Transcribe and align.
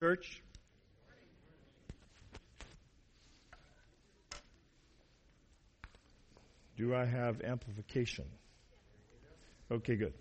Church. 0.00 0.42
Do 6.76 6.94
I 6.94 7.06
have 7.06 7.40
amplification? 7.40 8.26
Okay, 9.70 9.96
good. 9.96 10.12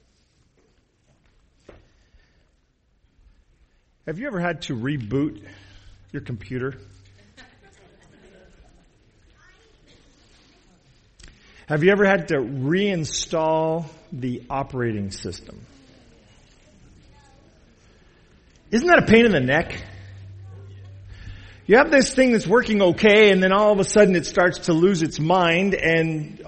Have 4.05 4.17
you 4.17 4.27
ever 4.27 4.39
had 4.39 4.61
to 4.63 4.77
reboot 4.77 5.43
your 6.14 6.21
computer? 6.21 6.78
Have 11.68 11.84
you 11.84 11.92
ever 11.92 12.05
had 12.05 12.30
to 12.30 12.36
reinstall 12.36 13.88
the 14.14 14.44
operating 14.50 15.12
system? 15.12 15.66
Isn't 18.76 18.88
that 18.88 19.00
a 19.00 19.05
pain 19.05 19.26
in 19.26 19.32
the 19.32 19.39
neck? 19.39 19.82
You 21.66 21.78
have 21.78 21.92
this 21.92 22.14
thing 22.14 22.33
that's 22.33 22.46
working 22.46 22.82
okay 22.82 23.32
and 23.32 23.42
then 23.42 23.54
all 23.54 23.71
of 23.71 23.79
a 23.79 23.86
sudden 23.86 24.18
it 24.18 24.25
starts 24.25 24.66
to 24.66 24.74
lose 24.74 25.02
its 25.02 25.18
mind 25.18 25.75
and 25.75 26.46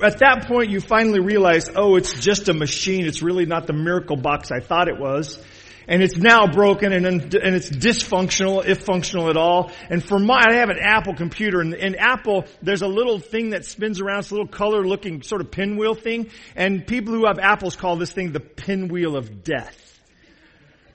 at 0.00 0.18
that 0.18 0.46
point 0.48 0.70
you 0.70 0.80
finally 0.80 1.20
realize, 1.20 1.70
oh, 1.72 1.94
it's 1.94 2.18
just 2.18 2.48
a 2.48 2.52
machine. 2.52 3.06
It's 3.06 3.22
really 3.22 3.46
not 3.46 3.68
the 3.68 3.74
miracle 3.74 4.16
box 4.16 4.50
I 4.50 4.58
thought 4.58 4.88
it 4.88 4.98
was 4.98 5.40
and 5.86 6.02
it's 6.02 6.16
now 6.16 6.48
broken 6.48 6.92
and, 6.92 7.06
and 7.06 7.54
it's 7.54 7.70
dysfunctional, 7.70 8.66
if 8.66 8.82
functional 8.82 9.30
at 9.30 9.36
all. 9.36 9.70
And 9.88 10.02
for 10.02 10.18
my, 10.18 10.46
I 10.48 10.54
have 10.54 10.70
an 10.70 10.80
Apple 10.80 11.14
computer 11.14 11.60
and 11.60 11.74
in 11.74 11.94
Apple, 11.94 12.46
there's 12.60 12.82
a 12.82 12.88
little 12.88 13.20
thing 13.20 13.50
that 13.50 13.64
spins 13.64 14.00
around, 14.00 14.18
it's 14.18 14.32
a 14.32 14.34
little 14.34 14.48
color 14.48 14.84
looking 14.84 15.22
sort 15.22 15.42
of 15.42 15.52
pinwheel 15.52 15.94
thing. 15.94 16.28
And 16.56 16.84
people 16.84 17.14
who 17.14 17.26
have 17.26 17.38
Apples 17.38 17.76
call 17.76 17.94
this 17.94 18.10
thing 18.10 18.32
the 18.32 18.40
pinwheel 18.40 19.16
of 19.16 19.44
death. 19.44 19.84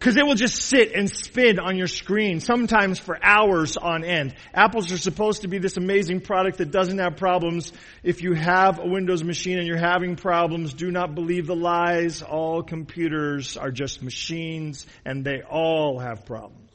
Because 0.01 0.17
it 0.17 0.25
will 0.25 0.33
just 0.33 0.55
sit 0.55 0.93
and 0.95 1.07
spin 1.07 1.59
on 1.59 1.77
your 1.77 1.85
screen, 1.85 2.39
sometimes 2.39 2.97
for 2.97 3.19
hours 3.21 3.77
on 3.77 4.03
end. 4.03 4.33
Apples 4.51 4.91
are 4.91 4.97
supposed 4.97 5.43
to 5.43 5.47
be 5.47 5.59
this 5.59 5.77
amazing 5.77 6.21
product 6.21 6.57
that 6.57 6.71
doesn't 6.71 6.97
have 6.97 7.17
problems. 7.17 7.71
If 8.01 8.23
you 8.23 8.33
have 8.33 8.79
a 8.79 8.87
Windows 8.87 9.23
machine 9.23 9.59
and 9.59 9.67
you're 9.67 9.77
having 9.77 10.15
problems, 10.15 10.73
do 10.73 10.89
not 10.89 11.13
believe 11.13 11.45
the 11.45 11.55
lies. 11.55 12.23
All 12.23 12.63
computers 12.63 13.57
are 13.57 13.69
just 13.69 14.01
machines 14.01 14.87
and 15.05 15.23
they 15.23 15.43
all 15.43 15.99
have 15.99 16.25
problems. 16.25 16.71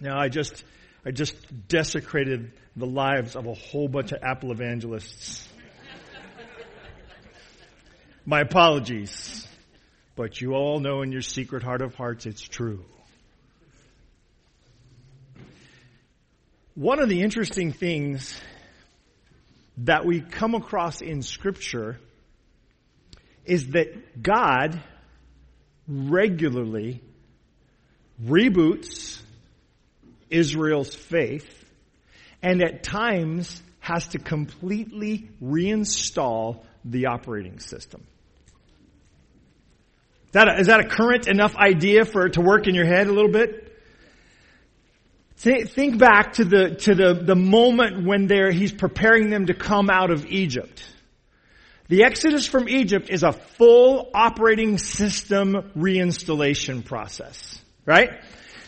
Now 0.00 0.18
I 0.18 0.28
just, 0.28 0.64
I 1.06 1.12
just 1.12 1.36
desecrated 1.68 2.50
the 2.74 2.86
lives 2.86 3.36
of 3.36 3.46
a 3.46 3.54
whole 3.54 3.86
bunch 3.86 4.10
of 4.10 4.24
Apple 4.24 4.50
evangelists. 4.50 5.48
My 8.26 8.40
apologies. 8.40 9.47
But 10.18 10.40
you 10.40 10.54
all 10.54 10.80
know 10.80 11.02
in 11.02 11.12
your 11.12 11.22
secret 11.22 11.62
heart 11.62 11.80
of 11.80 11.94
hearts 11.94 12.26
it's 12.26 12.42
true. 12.42 12.84
One 16.74 16.98
of 16.98 17.08
the 17.08 17.22
interesting 17.22 17.70
things 17.70 18.36
that 19.76 20.04
we 20.04 20.20
come 20.20 20.56
across 20.56 21.02
in 21.02 21.22
scripture 21.22 22.00
is 23.44 23.68
that 23.68 24.20
God 24.20 24.82
regularly 25.86 27.00
reboots 28.20 29.22
Israel's 30.30 30.92
faith 30.92 31.64
and 32.42 32.60
at 32.60 32.82
times 32.82 33.62
has 33.78 34.08
to 34.08 34.18
completely 34.18 35.30
reinstall 35.40 36.64
the 36.84 37.06
operating 37.06 37.60
system. 37.60 38.04
Is 40.28 40.32
that, 40.32 40.48
a, 40.48 40.60
is 40.60 40.66
that 40.66 40.80
a 40.80 40.88
current 40.88 41.26
enough 41.26 41.56
idea 41.56 42.04
for 42.04 42.26
it 42.26 42.34
to 42.34 42.42
work 42.42 42.66
in 42.66 42.74
your 42.74 42.84
head 42.84 43.06
a 43.06 43.12
little 43.12 43.30
bit? 43.30 43.64
Think 45.36 45.98
back 45.98 46.34
to 46.34 46.44
the, 46.44 46.74
to 46.74 46.94
the, 46.94 47.14
the 47.14 47.34
moment 47.34 48.04
when 48.04 48.26
they're, 48.26 48.50
he's 48.50 48.72
preparing 48.72 49.30
them 49.30 49.46
to 49.46 49.54
come 49.54 49.88
out 49.88 50.10
of 50.10 50.26
Egypt. 50.26 50.86
The 51.88 52.04
Exodus 52.04 52.46
from 52.46 52.68
Egypt 52.68 53.08
is 53.08 53.22
a 53.22 53.32
full 53.32 54.10
operating 54.12 54.76
system 54.76 55.72
reinstallation 55.74 56.84
process, 56.84 57.62
right? 57.86 58.20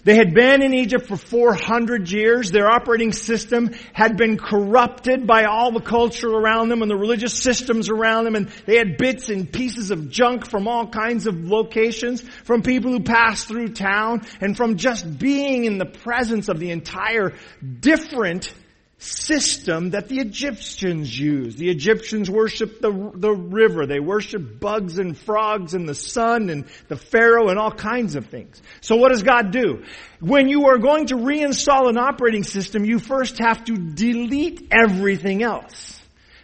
They 0.04 0.16
had 0.16 0.34
been 0.34 0.62
in 0.62 0.72
Egypt 0.72 1.06
for 1.06 1.16
400 1.16 2.10
years. 2.10 2.50
Their 2.50 2.68
operating 2.68 3.12
system 3.12 3.74
had 3.92 4.16
been 4.16 4.38
corrupted 4.38 5.26
by 5.26 5.44
all 5.44 5.72
the 5.72 5.80
culture 5.80 6.28
around 6.28 6.68
them 6.68 6.82
and 6.82 6.90
the 6.90 6.96
religious 6.96 7.34
systems 7.34 7.90
around 7.90 8.24
them. 8.24 8.34
And 8.34 8.48
they 8.66 8.76
had 8.76 8.96
bits 8.96 9.28
and 9.28 9.52
pieces 9.52 9.90
of 9.90 10.10
junk 10.10 10.46
from 10.46 10.68
all 10.68 10.88
kinds 10.88 11.26
of 11.26 11.44
locations, 11.44 12.22
from 12.44 12.62
people 12.62 12.92
who 12.92 13.00
passed 13.00 13.48
through 13.48 13.68
town, 13.70 14.22
and 14.40 14.56
from 14.56 14.76
just 14.76 15.18
being 15.18 15.64
in 15.64 15.78
the 15.78 15.86
presence 15.86 16.48
of 16.48 16.58
the 16.58 16.70
entire 16.70 17.34
different 17.80 18.52
system 19.00 19.90
that 19.90 20.08
the 20.08 20.18
Egyptians 20.18 21.18
used. 21.18 21.56
The 21.56 21.70
Egyptians 21.70 22.30
worshiped 22.30 22.82
the, 22.82 22.90
the 23.14 23.32
river. 23.32 23.86
They 23.86 23.98
worshiped 23.98 24.60
bugs 24.60 24.98
and 24.98 25.16
frogs 25.16 25.72
and 25.72 25.88
the 25.88 25.94
sun 25.94 26.50
and 26.50 26.66
the 26.88 26.96
Pharaoh 26.96 27.48
and 27.48 27.58
all 27.58 27.70
kinds 27.70 28.14
of 28.14 28.26
things. 28.26 28.60
So 28.82 28.96
what 28.96 29.10
does 29.10 29.22
God 29.22 29.52
do? 29.52 29.84
When 30.20 30.48
you 30.48 30.66
are 30.66 30.76
going 30.76 31.06
to 31.06 31.16
reinstall 31.16 31.88
an 31.88 31.96
operating 31.96 32.44
system, 32.44 32.84
you 32.84 32.98
first 32.98 33.38
have 33.38 33.64
to 33.64 33.74
delete 33.74 34.68
everything 34.70 35.42
else. 35.42 35.98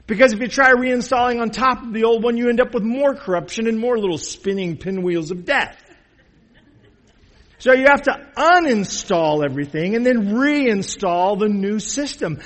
Because 0.06 0.32
if 0.32 0.40
you 0.40 0.48
try 0.48 0.72
reinstalling 0.72 1.42
on 1.42 1.50
top 1.50 1.82
of 1.82 1.92
the 1.92 2.04
old 2.04 2.22
one, 2.22 2.38
you 2.38 2.48
end 2.48 2.60
up 2.60 2.72
with 2.72 2.84
more 2.84 3.14
corruption 3.14 3.66
and 3.66 3.78
more 3.78 3.98
little 3.98 4.18
spinning 4.18 4.78
pinwheels 4.78 5.30
of 5.30 5.44
death. 5.44 5.82
So 7.66 7.72
you 7.72 7.87
have 7.88 8.03
to 8.03 8.31
uninstall 8.37 9.44
everything 9.44 9.97
and 9.97 10.06
then 10.06 10.37
reinstall 10.37 11.37
the 11.37 11.49
new 11.49 11.81
system. 11.81 12.41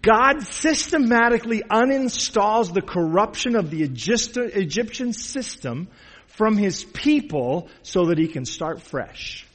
God 0.00 0.40
systematically 0.44 1.60
uninstalls 1.60 2.72
the 2.72 2.80
corruption 2.80 3.54
of 3.54 3.70
the 3.70 3.82
Egyptian 3.82 5.12
system 5.12 5.88
from 6.28 6.56
his 6.56 6.84
people 6.84 7.68
so 7.82 8.06
that 8.06 8.16
he 8.16 8.28
can 8.28 8.46
start 8.46 8.80
fresh. 8.80 9.46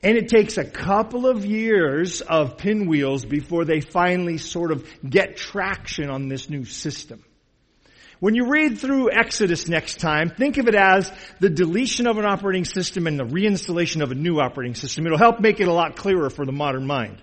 And 0.00 0.16
it 0.16 0.28
takes 0.28 0.58
a 0.58 0.64
couple 0.64 1.26
of 1.26 1.44
years 1.44 2.20
of 2.20 2.58
pinwheels 2.58 3.24
before 3.24 3.64
they 3.64 3.80
finally 3.80 4.38
sort 4.38 4.70
of 4.70 4.88
get 5.02 5.36
traction 5.36 6.08
on 6.08 6.28
this 6.28 6.48
new 6.48 6.64
system. 6.64 7.24
When 8.22 8.36
you 8.36 8.46
read 8.46 8.78
through 8.78 9.10
Exodus 9.10 9.66
next 9.66 9.98
time, 9.98 10.30
think 10.30 10.56
of 10.56 10.68
it 10.68 10.76
as 10.76 11.12
the 11.40 11.50
deletion 11.50 12.06
of 12.06 12.18
an 12.18 12.24
operating 12.24 12.64
system 12.64 13.08
and 13.08 13.18
the 13.18 13.24
reinstallation 13.24 14.00
of 14.00 14.12
a 14.12 14.14
new 14.14 14.38
operating 14.38 14.76
system. 14.76 15.04
It'll 15.04 15.18
help 15.18 15.40
make 15.40 15.58
it 15.58 15.66
a 15.66 15.72
lot 15.72 15.96
clearer 15.96 16.30
for 16.30 16.46
the 16.46 16.52
modern 16.52 16.86
mind. 16.86 17.20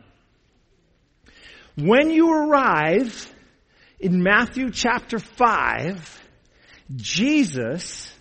When 1.77 2.11
you 2.11 2.33
arrive 2.33 3.33
in 3.97 4.21
Matthew 4.21 4.71
chapter 4.71 5.19
5, 5.19 6.21
Jesus 6.97 8.13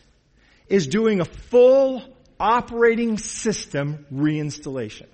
is 0.68 0.86
doing 0.86 1.20
a 1.20 1.24
full 1.24 2.04
operating 2.38 3.18
system 3.18 4.06
reinstallation. 4.14 5.08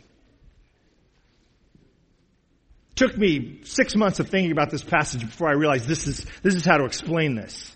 Took 2.97 3.19
me 3.19 3.61
six 3.65 3.97
months 3.97 4.21
of 4.21 4.29
thinking 4.29 4.53
about 4.53 4.71
this 4.71 4.85
passage 4.85 5.23
before 5.23 5.49
I 5.49 5.55
realized 5.55 5.89
this 5.89 6.07
is, 6.07 6.25
this 6.43 6.55
is 6.55 6.65
how 6.65 6.77
to 6.77 6.85
explain 6.85 7.35
this. 7.35 7.75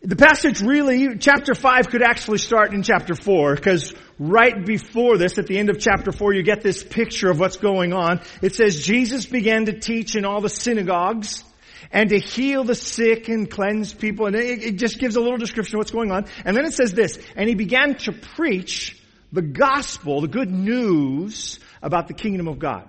The 0.00 0.16
passage 0.16 0.60
really, 0.62 1.18
chapter 1.18 1.54
5 1.54 1.88
could 1.88 2.02
actually 2.02 2.38
start 2.38 2.72
in 2.72 2.82
chapter 2.82 3.14
4, 3.16 3.56
because 3.56 3.94
right 4.18 4.64
before 4.64 5.18
this, 5.18 5.38
at 5.38 5.46
the 5.48 5.58
end 5.58 5.70
of 5.70 5.80
chapter 5.80 6.12
4, 6.12 6.34
you 6.34 6.44
get 6.44 6.60
this 6.60 6.84
picture 6.84 7.30
of 7.30 7.40
what's 7.40 7.56
going 7.56 7.92
on. 7.92 8.20
It 8.40 8.54
says, 8.54 8.84
Jesus 8.84 9.26
began 9.26 9.66
to 9.66 9.78
teach 9.78 10.14
in 10.14 10.24
all 10.24 10.40
the 10.40 10.48
synagogues, 10.48 11.42
and 11.90 12.10
to 12.10 12.18
heal 12.18 12.62
the 12.62 12.76
sick 12.76 13.28
and 13.28 13.50
cleanse 13.50 13.92
people, 13.92 14.26
and 14.26 14.36
it, 14.36 14.62
it 14.62 14.76
just 14.76 14.98
gives 14.98 15.16
a 15.16 15.20
little 15.20 15.38
description 15.38 15.76
of 15.76 15.78
what's 15.78 15.90
going 15.90 16.12
on. 16.12 16.26
And 16.44 16.56
then 16.56 16.64
it 16.64 16.74
says 16.74 16.92
this, 16.92 17.18
and 17.34 17.48
he 17.48 17.56
began 17.56 17.96
to 17.98 18.12
preach 18.12 19.00
the 19.32 19.42
gospel, 19.42 20.20
the 20.20 20.28
good 20.28 20.50
news 20.50 21.58
about 21.82 22.06
the 22.06 22.14
kingdom 22.14 22.46
of 22.46 22.58
God. 22.58 22.88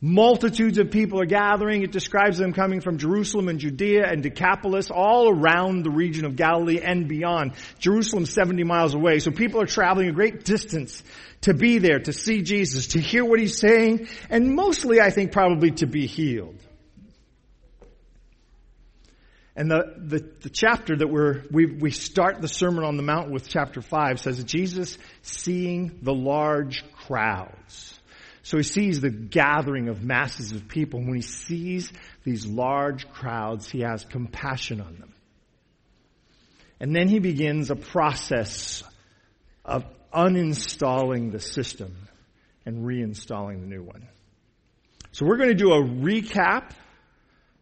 Multitudes 0.00 0.78
of 0.78 0.92
people 0.92 1.20
are 1.20 1.26
gathering. 1.26 1.82
It 1.82 1.90
describes 1.90 2.38
them 2.38 2.52
coming 2.52 2.80
from 2.80 2.98
Jerusalem 2.98 3.48
and 3.48 3.58
Judea 3.58 4.06
and 4.08 4.22
Decapolis, 4.22 4.90
all 4.92 5.28
around 5.28 5.84
the 5.84 5.90
region 5.90 6.24
of 6.24 6.36
Galilee 6.36 6.80
and 6.80 7.08
beyond. 7.08 7.54
Jerusalem's 7.80 8.32
70 8.32 8.62
miles 8.62 8.94
away, 8.94 9.18
so 9.18 9.32
people 9.32 9.60
are 9.60 9.66
traveling 9.66 10.08
a 10.08 10.12
great 10.12 10.44
distance 10.44 11.02
to 11.40 11.52
be 11.52 11.78
there, 11.78 11.98
to 11.98 12.12
see 12.12 12.42
Jesus, 12.42 12.88
to 12.88 13.00
hear 13.00 13.24
what 13.24 13.40
he's 13.40 13.58
saying, 13.58 14.08
and 14.30 14.54
mostly, 14.54 15.00
I 15.00 15.10
think, 15.10 15.32
probably 15.32 15.72
to 15.72 15.86
be 15.86 16.06
healed. 16.06 16.58
And 19.56 19.68
the, 19.68 19.94
the, 19.96 20.30
the, 20.42 20.50
chapter 20.50 20.96
that 20.96 21.08
we're, 21.08 21.42
we, 21.50 21.66
we 21.66 21.90
start 21.90 22.40
the 22.40 22.46
Sermon 22.46 22.84
on 22.84 22.96
the 22.96 23.02
Mount 23.02 23.32
with 23.32 23.48
chapter 23.48 23.82
5 23.82 24.20
says 24.20 24.44
Jesus 24.44 24.96
seeing 25.22 25.98
the 26.02 26.14
large 26.14 26.84
crowds. 26.92 27.97
So 28.42 28.56
he 28.56 28.62
sees 28.62 29.00
the 29.00 29.10
gathering 29.10 29.88
of 29.88 30.02
masses 30.02 30.52
of 30.52 30.68
people. 30.68 31.00
And 31.00 31.08
When 31.08 31.16
he 31.16 31.22
sees 31.22 31.92
these 32.24 32.46
large 32.46 33.10
crowds, 33.10 33.68
he 33.68 33.80
has 33.80 34.04
compassion 34.04 34.80
on 34.80 34.96
them. 34.98 35.14
And 36.80 36.94
then 36.94 37.08
he 37.08 37.18
begins 37.18 37.70
a 37.70 37.76
process 37.76 38.82
of 39.64 39.84
uninstalling 40.12 41.32
the 41.32 41.40
system 41.40 42.08
and 42.64 42.84
reinstalling 42.84 43.60
the 43.60 43.66
new 43.66 43.82
one. 43.82 44.06
So 45.12 45.26
we're 45.26 45.36
going 45.36 45.48
to 45.48 45.54
do 45.54 45.72
a 45.72 45.82
recap 45.82 46.70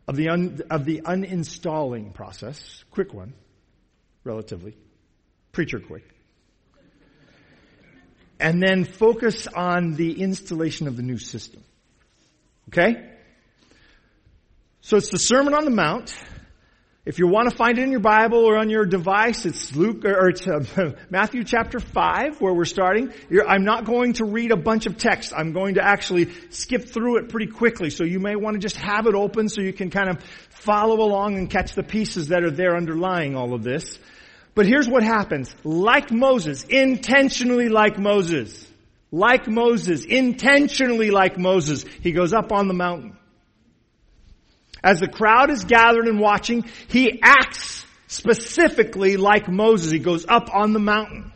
of 0.07 0.17
the, 0.17 0.29
un, 0.29 0.61
of 0.71 0.85
the 0.85 1.01
uninstalling 1.03 2.13
process. 2.13 2.85
Quick 2.91 3.15
one, 3.15 3.33
relatively. 4.25 4.77
Preacher 5.53 5.81
quick. 5.81 6.05
And 8.39 8.63
then 8.63 8.85
focus 8.85 9.47
on 9.47 9.93
the 9.93 10.21
installation 10.21 10.89
of 10.89 10.97
the 10.97 11.03
new 11.03 11.19
system. 11.19 11.63
Okay? 12.69 13.13
So 14.83 14.97
it's 14.97 15.11
the 15.11 15.19
Sermon 15.19 15.55
on 15.55 15.65
the 15.65 15.71
Mount. 15.71 16.15
If 17.07 17.21
you 17.21 17.29
want 17.29 17.49
to 17.49 17.57
find 17.57 17.79
it 17.79 17.83
in 17.83 17.93
your 17.93 18.01
Bible 18.01 18.45
or 18.45 18.59
on 18.59 18.69
your 18.69 18.85
device, 18.85 19.47
it's 19.47 19.77
Luke 19.77 20.05
or 20.05 20.29
it's 20.29 20.45
uh, 20.49 20.97
Matthew 21.11 21.45
chapter 21.45 21.79
five 21.79 22.41
where 22.41 22.53
we're 22.53 22.65
starting. 22.65 23.13
You're, 23.31 23.49
I'm 23.49 23.65
not 23.65 23.85
going 23.85 24.15
to 24.15 24.25
read 24.25 24.51
a 24.51 24.57
bunch 24.57 24.87
of 24.87 24.97
text. 24.97 25.33
I'm 25.33 25.53
going 25.53 25.75
to 25.75 25.85
actually 25.85 26.33
skip 26.51 26.89
through 26.89 27.19
it 27.19 27.29
pretty 27.29 27.47
quickly. 27.47 27.91
So 27.91 28.03
you 28.03 28.19
may 28.19 28.35
want 28.35 28.55
to 28.55 28.59
just 28.59 28.77
have 28.79 29.07
it 29.07 29.15
open 29.15 29.49
so 29.49 29.61
you 29.61 29.73
can 29.73 29.89
kind 29.89 30.09
of 30.09 30.21
follow 30.51 31.01
along 31.01 31.39
and 31.39 31.49
catch 31.49 31.75
the 31.75 31.85
pieces 31.85 32.29
that 32.29 32.43
are 32.43 32.51
there 32.51 32.77
underlying 32.77 33.37
all 33.37 33.55
of 33.55 33.63
this. 33.63 34.01
But 34.57 34.67
here's 34.67 34.89
what 34.89 35.05
happens. 35.05 35.55
Like 35.65 36.11
Moses, 36.11 36.65
intentionally 36.65 37.69
like 37.69 37.99
Moses, 37.99 38.67
like 39.13 39.47
Moses, 39.47 40.07
intentionally 40.07 41.11
like 41.11 41.39
Moses, 41.39 41.85
he 42.01 42.11
goes 42.11 42.33
up 42.33 42.51
on 42.53 42.67
the 42.67 42.75
mountain. 42.75 43.19
As 44.83 44.99
the 44.99 45.09
crowd 45.09 45.51
is 45.51 45.65
gathered 45.65 46.09
and 46.09 46.19
watching, 46.19 46.65
he 46.89 47.21
acts 47.23 47.85
specifically 48.07 49.19
like 49.19 49.47
Moses. 49.47 49.93
He 49.93 49.99
goes 49.99 50.25
up 50.27 50.49
on 50.53 50.73
the 50.73 50.79
mountain. 50.79 51.33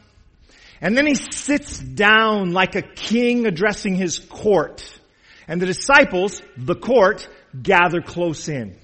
And 0.80 0.96
then 0.96 1.06
he 1.06 1.14
sits 1.14 1.78
down 1.78 2.52
like 2.52 2.74
a 2.74 2.82
king 2.82 3.46
addressing 3.46 3.96
his 3.96 4.18
court. 4.18 4.98
And 5.46 5.60
the 5.60 5.66
disciples, 5.66 6.40
the 6.56 6.74
court, 6.74 7.28
gather 7.60 8.00
close 8.00 8.48
in. 8.48 8.78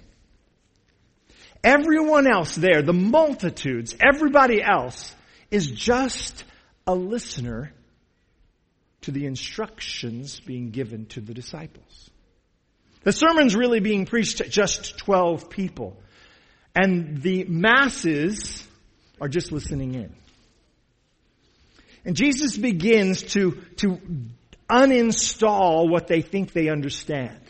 Everyone 1.67 2.31
else 2.31 2.55
there, 2.55 2.81
the 2.81 2.93
multitudes, 2.93 3.97
everybody 4.01 4.63
else 4.63 5.13
is 5.51 5.67
just 5.69 6.45
a 6.87 6.95
listener 6.95 7.73
to 9.01 9.11
the 9.11 9.27
instructions 9.27 10.39
being 10.39 10.71
given 10.71 11.07
to 11.07 11.21
the 11.21 11.35
disciples. 11.35 12.09
The 13.03 13.11
sermon's 13.11 13.57
really 13.57 13.81
being 13.81 14.07
preached 14.07 14.39
to 14.39 14.49
just 14.49 14.97
12 14.99 15.51
people. 15.51 15.97
And 16.73 17.21
the 17.21 17.43
masses 17.49 18.65
are 19.21 19.29
just 19.29 19.51
listening 19.51 19.95
in. 19.97 20.15
And 22.05 22.15
Jesus 22.15 22.57
begins 22.57 23.23
to, 23.35 23.61
to 23.79 23.99
uninstall 24.71 25.91
what 25.91 26.07
they 26.07 26.23
think 26.23 26.53
they 26.53 26.69
understand. 26.69 27.41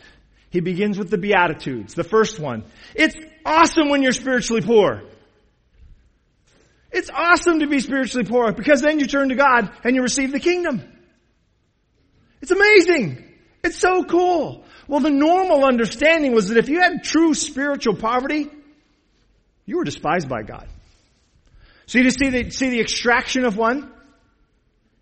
He 0.49 0.59
begins 0.59 0.97
with 0.97 1.11
the 1.11 1.19
Beatitudes. 1.19 1.93
The 1.93 2.03
first 2.03 2.39
one. 2.39 2.63
It's 2.95 3.15
awesome 3.47 3.89
when 3.89 4.03
you're 4.03 4.11
spiritually 4.11 4.61
poor. 4.61 5.03
It's 6.91 7.09
awesome 7.09 7.59
to 7.59 7.67
be 7.67 7.79
spiritually 7.79 8.25
poor 8.27 8.51
because 8.51 8.81
then 8.81 8.99
you 8.99 9.07
turn 9.07 9.29
to 9.29 9.35
God 9.35 9.71
and 9.83 9.95
you 9.95 10.01
receive 10.01 10.31
the 10.31 10.39
kingdom. 10.39 10.81
It's 12.41 12.51
amazing. 12.51 13.23
It's 13.63 13.77
so 13.77 14.03
cool. 14.03 14.63
Well, 14.87 14.99
the 14.99 15.09
normal 15.09 15.65
understanding 15.65 16.33
was 16.33 16.49
that 16.49 16.57
if 16.57 16.69
you 16.69 16.79
had 16.79 17.03
true 17.03 17.33
spiritual 17.33 17.95
poverty, 17.95 18.47
you 19.65 19.77
were 19.77 19.83
despised 19.83 20.29
by 20.29 20.43
God. 20.43 20.67
So 21.87 21.97
you 21.97 22.03
just 22.03 22.19
see 22.19 22.29
the, 22.29 22.49
see 22.49 22.69
the 22.69 22.79
extraction 22.79 23.45
of 23.45 23.57
one? 23.57 23.81
Do 23.81 23.89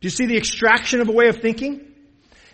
you 0.01 0.09
see 0.09 0.25
the 0.25 0.38
extraction 0.38 1.01
of 1.01 1.09
a 1.09 1.12
way 1.12 1.27
of 1.27 1.38
thinking? 1.38 1.94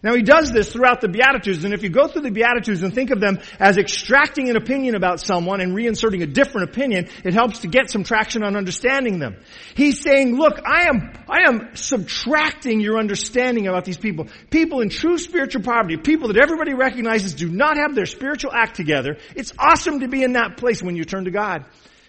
Now 0.03 0.15
he 0.15 0.24
does 0.24 0.51
this 0.51 0.74
throughout 0.74 1.01
the 1.01 1.07
Beatitudes, 1.07 1.63
and 1.63 1.75
if 1.75 1.83
you 1.83 1.89
go 1.89 2.07
through 2.07 2.24
the 2.24 2.31
Beatitudes 2.31 2.81
and 2.81 2.94
think 2.94 3.12
of 3.12 3.19
them 3.19 3.39
as 3.59 3.77
extracting 3.77 4.50
an 4.50 4.56
opinion 4.56 4.95
about 4.95 5.19
someone 5.19 5.62
and 5.62 5.75
reinserting 5.75 6.24
a 6.24 6.25
different 6.25 6.69
opinion, 6.69 7.07
it 7.24 7.36
helps 7.36 7.59
to 7.59 7.68
get 7.68 7.92
some 7.92 8.03
traction 8.03 8.44
on 8.44 8.56
understanding 8.56 9.19
them. 9.19 9.38
He's 9.75 10.01
saying, 10.01 10.36
look, 10.36 10.59
I 10.65 10.88
am, 10.88 11.13
I 11.30 11.48
am 11.48 11.75
subtracting 11.75 12.80
your 12.80 12.98
understanding 12.98 13.68
about 13.68 13.86
these 13.86 13.98
people. 13.98 14.27
People 14.50 14.81
in 14.81 14.89
true 14.89 15.19
spiritual 15.19 15.62
poverty, 15.62 15.98
people 15.98 16.30
that 16.30 16.38
everybody 16.38 16.74
recognizes 16.74 17.36
do 17.36 17.50
not 17.50 17.77
have 17.77 17.94
their 17.94 18.07
spiritual 18.07 18.51
act 18.53 18.75
together. 18.75 19.18
It's 19.36 19.53
awesome 19.59 20.00
to 20.00 20.07
be 20.07 20.24
in 20.24 20.33
that 20.33 20.57
place 20.57 20.81
when 20.81 20.95
you 20.95 21.06
turn 21.06 21.25
to 21.25 21.31
God. 21.31 21.65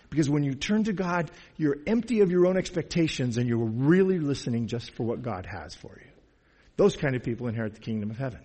Because 0.09 0.29
when 0.29 0.45
you 0.45 0.55
turn 0.55 0.85
to 0.85 0.93
God, 0.93 1.31
you're 1.57 1.77
empty 1.87 2.21
of 2.21 2.31
your 2.31 2.47
own 2.47 2.57
expectations 2.57 3.37
and 3.37 3.49
you're 3.49 3.59
really 3.59 4.19
listening 4.19 4.67
just 4.67 4.93
for 4.95 5.05
what 5.05 5.23
God 5.23 5.47
has 5.47 5.75
for 5.75 5.99
you. 6.03 6.12
Those 6.77 6.97
kind 6.97 7.15
of 7.15 7.23
people 7.23 7.49
inherit 7.49 7.75
the 7.75 7.81
kingdom 7.81 8.11
of 8.11 8.19
heaven. 8.19 8.41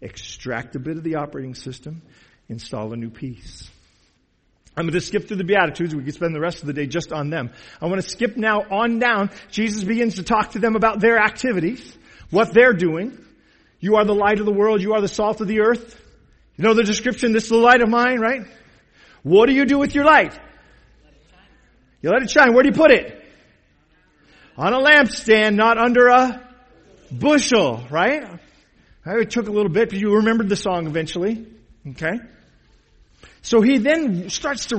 Extract 0.00 0.76
a 0.76 0.78
bit 0.78 0.96
of 0.96 1.04
the 1.04 1.16
operating 1.16 1.54
system, 1.54 2.02
install 2.48 2.92
a 2.92 2.96
new 2.96 3.10
piece. 3.10 3.70
I'm 4.76 4.86
going 4.86 4.94
to 4.94 5.00
skip 5.00 5.28
through 5.28 5.36
the 5.36 5.44
Beatitudes. 5.44 5.94
We 5.94 6.02
could 6.02 6.14
spend 6.14 6.34
the 6.34 6.40
rest 6.40 6.60
of 6.60 6.66
the 6.66 6.72
day 6.72 6.86
just 6.86 7.12
on 7.12 7.30
them. 7.30 7.50
I 7.80 7.86
want 7.86 8.02
to 8.02 8.08
skip 8.08 8.36
now 8.36 8.62
on 8.70 8.98
down. 8.98 9.30
Jesus 9.50 9.84
begins 9.84 10.16
to 10.16 10.24
talk 10.24 10.52
to 10.52 10.58
them 10.58 10.74
about 10.74 11.00
their 11.00 11.18
activities, 11.18 11.96
what 12.30 12.52
they're 12.52 12.72
doing. 12.72 13.24
You 13.78 13.96
are 13.96 14.04
the 14.04 14.14
light 14.14 14.40
of 14.40 14.46
the 14.46 14.52
world. 14.52 14.82
You 14.82 14.94
are 14.94 15.00
the 15.00 15.08
salt 15.08 15.40
of 15.40 15.46
the 15.46 15.60
earth. 15.60 16.00
You 16.56 16.64
know 16.64 16.74
the 16.74 16.84
description, 16.84 17.32
this 17.32 17.44
is 17.44 17.50
the 17.50 17.56
light 17.56 17.82
of 17.82 17.88
mine, 17.88 18.18
right? 18.18 18.42
What 19.22 19.46
do 19.46 19.54
you 19.54 19.64
do 19.64 19.78
with 19.78 19.94
your 19.94 20.04
light? 20.04 20.38
You 22.02 22.10
let 22.10 22.22
it 22.22 22.30
shine. 22.30 22.52
Where 22.52 22.62
do 22.62 22.68
you 22.68 22.74
put 22.74 22.90
it? 22.90 23.24
On 24.56 24.72
a 24.72 24.78
lampstand, 24.78 25.54
not 25.54 25.78
under 25.78 26.08
a 26.08 26.43
bushel, 27.18 27.84
right? 27.90 28.40
It 29.06 29.30
took 29.30 29.48
a 29.48 29.52
little 29.52 29.72
bit, 29.72 29.90
but 29.90 29.98
you 29.98 30.16
remembered 30.16 30.48
the 30.48 30.56
song 30.56 30.86
eventually. 30.86 31.46
Okay? 31.90 32.18
So 33.42 33.60
he 33.60 33.78
then 33.78 34.30
starts 34.30 34.66
to 34.66 34.76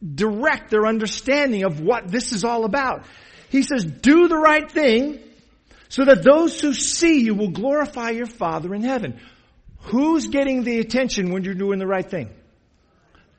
redirect 0.00 0.70
their 0.70 0.86
understanding 0.86 1.64
of 1.64 1.80
what 1.80 2.08
this 2.08 2.32
is 2.32 2.44
all 2.44 2.64
about. 2.64 3.04
He 3.48 3.62
says, 3.62 3.84
do 3.84 4.28
the 4.28 4.36
right 4.36 4.70
thing 4.70 5.18
so 5.88 6.04
that 6.04 6.22
those 6.22 6.60
who 6.60 6.72
see 6.74 7.20
you 7.20 7.34
will 7.34 7.50
glorify 7.50 8.10
your 8.10 8.26
Father 8.26 8.74
in 8.74 8.82
heaven. 8.82 9.20
Who's 9.82 10.26
getting 10.26 10.62
the 10.64 10.78
attention 10.80 11.30
when 11.30 11.44
you're 11.44 11.54
doing 11.54 11.78
the 11.78 11.86
right 11.86 12.08
thing? 12.08 12.30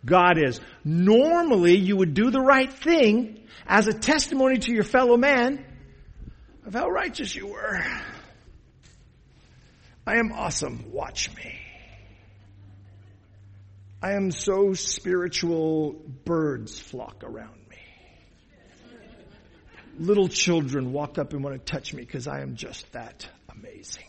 God 0.06 0.38
is. 0.38 0.62
Normally, 0.86 1.76
you 1.76 1.98
would 1.98 2.14
do 2.14 2.32
the 2.32 2.40
right 2.40 2.72
thing 2.72 3.40
as 3.66 3.88
a 3.88 3.94
testimony 3.94 4.60
to 4.60 4.74
your 4.74 4.84
fellow 4.84 5.18
man 5.18 5.64
of 6.68 6.74
how 6.74 6.90
righteous 6.90 7.34
you 7.34 7.48
were. 7.48 7.82
I 10.06 10.18
am 10.18 10.34
awesome. 10.34 10.92
Watch 10.92 11.34
me. 11.36 11.60
I 14.02 14.12
am 14.12 14.32
so 14.32 14.74
spiritual, 14.74 15.94
birds 16.26 16.78
flock 16.78 17.24
around 17.24 17.58
me. 17.70 17.78
Little 19.98 20.28
children 20.28 20.92
walk 20.92 21.18
up 21.18 21.34
and 21.34 21.44
want 21.44 21.66
to 21.66 21.72
touch 21.72 21.94
me 21.94 22.04
because 22.04 22.28
I 22.28 22.42
am 22.42 22.56
just 22.58 22.92
that 22.92 23.28
amazing. 23.50 24.04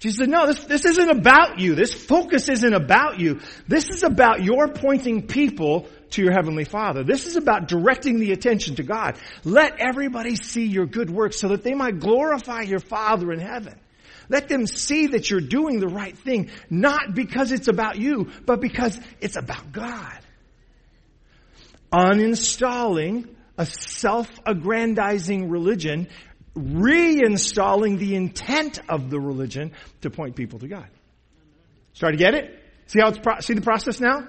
Jesus 0.00 0.18
said, 0.18 0.28
no, 0.28 0.46
this, 0.46 0.64
this 0.64 0.84
isn't 0.84 1.10
about 1.10 1.58
you. 1.58 1.74
This 1.74 1.92
focus 1.92 2.48
isn't 2.48 2.72
about 2.72 3.20
you. 3.20 3.40
This 3.66 3.88
is 3.90 4.02
about 4.02 4.42
your 4.42 4.68
pointing 4.68 5.26
people 5.26 5.88
to 6.10 6.22
your 6.22 6.32
Heavenly 6.32 6.64
Father. 6.64 7.04
This 7.04 7.26
is 7.26 7.36
about 7.36 7.68
directing 7.68 8.18
the 8.20 8.32
attention 8.32 8.76
to 8.76 8.82
God. 8.82 9.16
Let 9.44 9.78
everybody 9.78 10.36
see 10.36 10.66
your 10.66 10.86
good 10.86 11.10
works 11.10 11.38
so 11.38 11.48
that 11.48 11.62
they 11.62 11.74
might 11.74 12.00
glorify 12.00 12.62
your 12.62 12.80
Father 12.80 13.32
in 13.32 13.40
heaven. 13.40 13.78
Let 14.28 14.48
them 14.48 14.66
see 14.66 15.08
that 15.08 15.30
you're 15.30 15.40
doing 15.40 15.80
the 15.80 15.88
right 15.88 16.16
thing, 16.16 16.50
not 16.68 17.14
because 17.14 17.50
it's 17.50 17.68
about 17.68 17.96
you, 17.96 18.30
but 18.44 18.60
because 18.60 18.98
it's 19.20 19.36
about 19.36 19.72
God. 19.72 20.18
Uninstalling 21.92 23.34
a 23.56 23.66
self-aggrandizing 23.66 25.48
religion 25.48 26.08
reinstalling 26.54 27.98
the 27.98 28.14
intent 28.14 28.80
of 28.88 29.10
the 29.10 29.20
religion 29.20 29.72
to 30.02 30.10
point 30.10 30.36
people 30.36 30.58
to 30.58 30.68
God. 30.68 30.88
Start 31.92 32.12
to 32.12 32.18
get 32.18 32.34
it? 32.34 32.62
See 32.86 33.00
how 33.00 33.08
it's 33.08 33.18
pro- 33.18 33.40
see 33.40 33.54
the 33.54 33.60
process 33.60 34.00
now? 34.00 34.28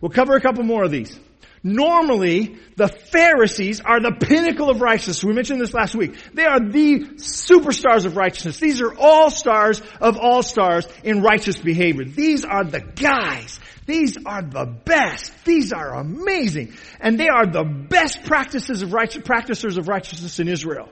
We'll 0.00 0.10
cover 0.10 0.34
a 0.34 0.40
couple 0.40 0.64
more 0.64 0.84
of 0.84 0.90
these. 0.90 1.18
Normally, 1.62 2.56
the 2.76 2.88
Pharisees 2.88 3.82
are 3.82 4.00
the 4.00 4.12
pinnacle 4.12 4.70
of 4.70 4.80
righteousness. 4.80 5.22
We 5.22 5.34
mentioned 5.34 5.60
this 5.60 5.74
last 5.74 5.94
week. 5.94 6.14
They 6.32 6.46
are 6.46 6.58
the 6.58 7.00
superstars 7.16 8.06
of 8.06 8.16
righteousness. 8.16 8.58
These 8.58 8.80
are 8.80 8.94
all 8.98 9.30
stars 9.30 9.82
of 10.00 10.16
all 10.16 10.42
stars 10.42 10.86
in 11.04 11.20
righteous 11.20 11.58
behavior. 11.58 12.04
These 12.04 12.46
are 12.46 12.64
the 12.64 12.80
guys. 12.80 13.60
These 13.84 14.16
are 14.24 14.40
the 14.40 14.64
best. 14.64 15.32
These 15.44 15.74
are 15.74 15.96
amazing. 15.96 16.74
And 16.98 17.20
they 17.20 17.28
are 17.28 17.44
the 17.44 17.64
best 17.64 18.24
practices 18.24 18.80
of 18.80 18.94
righteous, 18.94 19.22
practitioners 19.22 19.76
of 19.76 19.86
righteousness 19.86 20.38
in 20.38 20.48
Israel. 20.48 20.88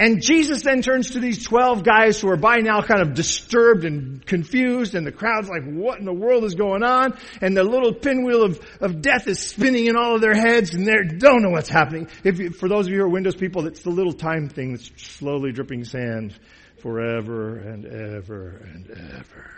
And 0.00 0.22
Jesus 0.22 0.62
then 0.62 0.80
turns 0.80 1.10
to 1.10 1.20
these 1.20 1.44
12 1.44 1.84
guys 1.84 2.18
who 2.18 2.30
are 2.30 2.38
by 2.38 2.56
now 2.56 2.80
kind 2.80 3.02
of 3.02 3.12
disturbed 3.12 3.84
and 3.84 4.24
confused 4.24 4.94
and 4.94 5.06
the 5.06 5.12
crowd's 5.12 5.50
like, 5.50 5.62
what 5.62 5.98
in 5.98 6.06
the 6.06 6.12
world 6.12 6.44
is 6.44 6.54
going 6.54 6.82
on? 6.82 7.18
And 7.42 7.54
the 7.54 7.64
little 7.64 7.92
pinwheel 7.92 8.42
of, 8.42 8.60
of 8.80 9.02
death 9.02 9.26
is 9.26 9.38
spinning 9.38 9.84
in 9.84 9.96
all 9.96 10.14
of 10.14 10.22
their 10.22 10.32
heads 10.32 10.72
and 10.72 10.86
they 10.86 10.94
don't 11.18 11.42
know 11.42 11.50
what's 11.50 11.68
happening. 11.68 12.08
If 12.24 12.38
you, 12.38 12.48
for 12.48 12.66
those 12.66 12.86
of 12.86 12.92
you 12.94 13.00
who 13.00 13.04
are 13.04 13.08
Windows 13.10 13.36
people, 13.36 13.66
it's 13.66 13.82
the 13.82 13.90
little 13.90 14.14
time 14.14 14.48
thing 14.48 14.72
that's 14.72 14.90
slowly 14.96 15.52
dripping 15.52 15.84
sand 15.84 16.34
forever 16.78 17.58
and 17.58 17.84
ever 17.84 18.56
and 18.72 18.90
ever. 18.90 19.50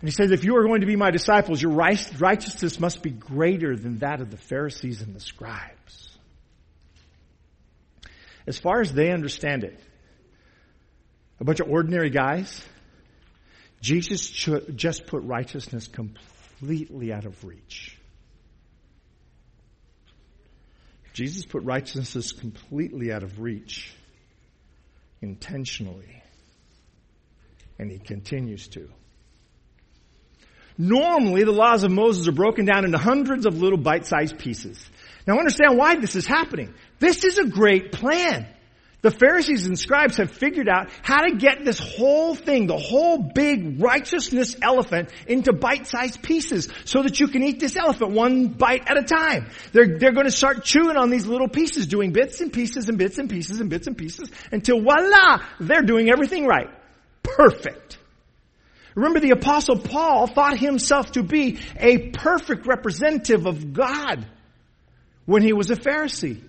And 0.00 0.08
he 0.08 0.10
says, 0.10 0.30
if 0.30 0.42
you 0.42 0.56
are 0.56 0.64
going 0.64 0.80
to 0.80 0.86
be 0.86 0.96
my 0.96 1.10
disciples, 1.10 1.60
your 1.60 1.72
righteousness 1.72 2.80
must 2.80 3.02
be 3.02 3.10
greater 3.10 3.76
than 3.76 3.98
that 3.98 4.22
of 4.22 4.30
the 4.30 4.38
Pharisees 4.38 5.02
and 5.02 5.14
the 5.14 5.20
scribes. 5.20 5.81
As 8.46 8.58
far 8.58 8.80
as 8.80 8.92
they 8.92 9.10
understand 9.10 9.64
it, 9.64 9.78
a 11.40 11.44
bunch 11.44 11.60
of 11.60 11.68
ordinary 11.68 12.10
guys, 12.10 12.64
Jesus 13.80 14.28
just 14.30 15.06
put 15.06 15.22
righteousness 15.24 15.88
completely 15.88 17.12
out 17.12 17.24
of 17.24 17.44
reach. 17.44 17.98
Jesus 21.12 21.44
put 21.44 21.62
righteousness 21.64 22.32
completely 22.32 23.12
out 23.12 23.22
of 23.22 23.40
reach 23.40 23.92
intentionally. 25.20 26.22
And 27.78 27.90
he 27.90 27.98
continues 27.98 28.68
to. 28.68 28.88
Normally, 30.82 31.44
the 31.44 31.52
laws 31.52 31.84
of 31.84 31.92
Moses 31.92 32.26
are 32.26 32.32
broken 32.32 32.64
down 32.64 32.84
into 32.84 32.98
hundreds 32.98 33.46
of 33.46 33.62
little 33.62 33.78
bite-sized 33.78 34.36
pieces. 34.36 34.84
Now 35.28 35.38
understand 35.38 35.78
why 35.78 35.94
this 35.94 36.16
is 36.16 36.26
happening. 36.26 36.74
This 36.98 37.22
is 37.22 37.38
a 37.38 37.44
great 37.46 37.92
plan. 37.92 38.48
The 39.00 39.12
Pharisees 39.12 39.64
and 39.66 39.78
scribes 39.78 40.16
have 40.16 40.32
figured 40.32 40.68
out 40.68 40.90
how 41.02 41.20
to 41.20 41.36
get 41.36 41.64
this 41.64 41.78
whole 41.78 42.34
thing, 42.34 42.66
the 42.66 42.76
whole 42.76 43.18
big 43.18 43.80
righteousness 43.80 44.56
elephant 44.60 45.10
into 45.28 45.52
bite-sized 45.52 46.20
pieces 46.20 46.68
so 46.84 47.04
that 47.04 47.20
you 47.20 47.28
can 47.28 47.44
eat 47.44 47.60
this 47.60 47.76
elephant 47.76 48.10
one 48.10 48.48
bite 48.48 48.82
at 48.90 48.96
a 48.96 49.04
time. 49.04 49.50
They're, 49.70 49.98
they're 49.98 50.12
going 50.12 50.26
to 50.26 50.32
start 50.32 50.64
chewing 50.64 50.96
on 50.96 51.10
these 51.10 51.26
little 51.28 51.48
pieces, 51.48 51.86
doing 51.86 52.10
bits 52.10 52.40
and 52.40 52.52
pieces 52.52 52.88
and 52.88 52.98
bits 52.98 53.18
and 53.18 53.30
pieces 53.30 53.60
and 53.60 53.70
bits 53.70 53.86
and 53.86 53.96
pieces 53.96 54.32
until 54.50 54.80
voila, 54.80 55.44
they're 55.60 55.82
doing 55.82 56.10
everything 56.10 56.44
right. 56.44 56.70
Perfect. 57.22 57.98
Remember 58.94 59.20
the 59.20 59.30
apostle 59.30 59.78
Paul 59.78 60.26
thought 60.26 60.58
himself 60.58 61.12
to 61.12 61.22
be 61.22 61.58
a 61.78 62.10
perfect 62.10 62.66
representative 62.66 63.46
of 63.46 63.72
God 63.72 64.26
when 65.24 65.42
he 65.42 65.52
was 65.52 65.70
a 65.70 65.76
Pharisee. 65.76 66.42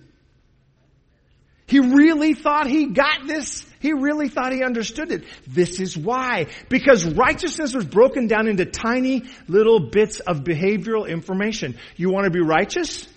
He 1.66 1.80
really 1.80 2.34
thought 2.34 2.66
he 2.66 2.86
got 2.86 3.26
this. 3.26 3.64
He 3.80 3.92
really 3.92 4.28
thought 4.28 4.52
he 4.52 4.62
understood 4.62 5.10
it. 5.10 5.24
This 5.46 5.80
is 5.80 5.96
why. 5.96 6.48
Because 6.68 7.04
righteousness 7.06 7.74
was 7.74 7.86
broken 7.86 8.26
down 8.26 8.48
into 8.48 8.66
tiny 8.66 9.24
little 9.48 9.88
bits 9.88 10.20
of 10.20 10.40
behavioral 10.40 11.08
information. 11.08 11.78
You 11.96 12.10
want 12.10 12.24
to 12.24 12.30
be 12.30 12.40
righteous? 12.40 13.08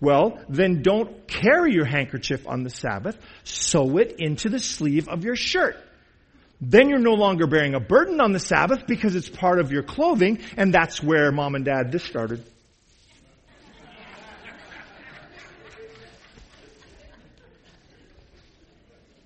Well, 0.00 0.40
then 0.48 0.82
don't 0.82 1.26
carry 1.26 1.74
your 1.74 1.84
handkerchief 1.84 2.46
on 2.46 2.62
the 2.62 2.70
Sabbath. 2.70 3.18
Sew 3.44 3.98
it 3.98 4.14
into 4.18 4.48
the 4.48 4.60
sleeve 4.60 5.08
of 5.08 5.24
your 5.24 5.36
shirt. 5.36 5.76
Then 6.60 6.90
you're 6.90 6.98
no 6.98 7.14
longer 7.14 7.46
bearing 7.46 7.74
a 7.74 7.80
burden 7.80 8.20
on 8.20 8.32
the 8.32 8.38
Sabbath 8.38 8.86
because 8.86 9.16
it's 9.16 9.30
part 9.30 9.60
of 9.60 9.72
your 9.72 9.82
clothing, 9.82 10.40
and 10.56 10.74
that's 10.74 11.02
where 11.02 11.32
mom 11.32 11.54
and 11.54 11.64
dad 11.64 11.90
this 11.90 12.04
started. 12.04 12.44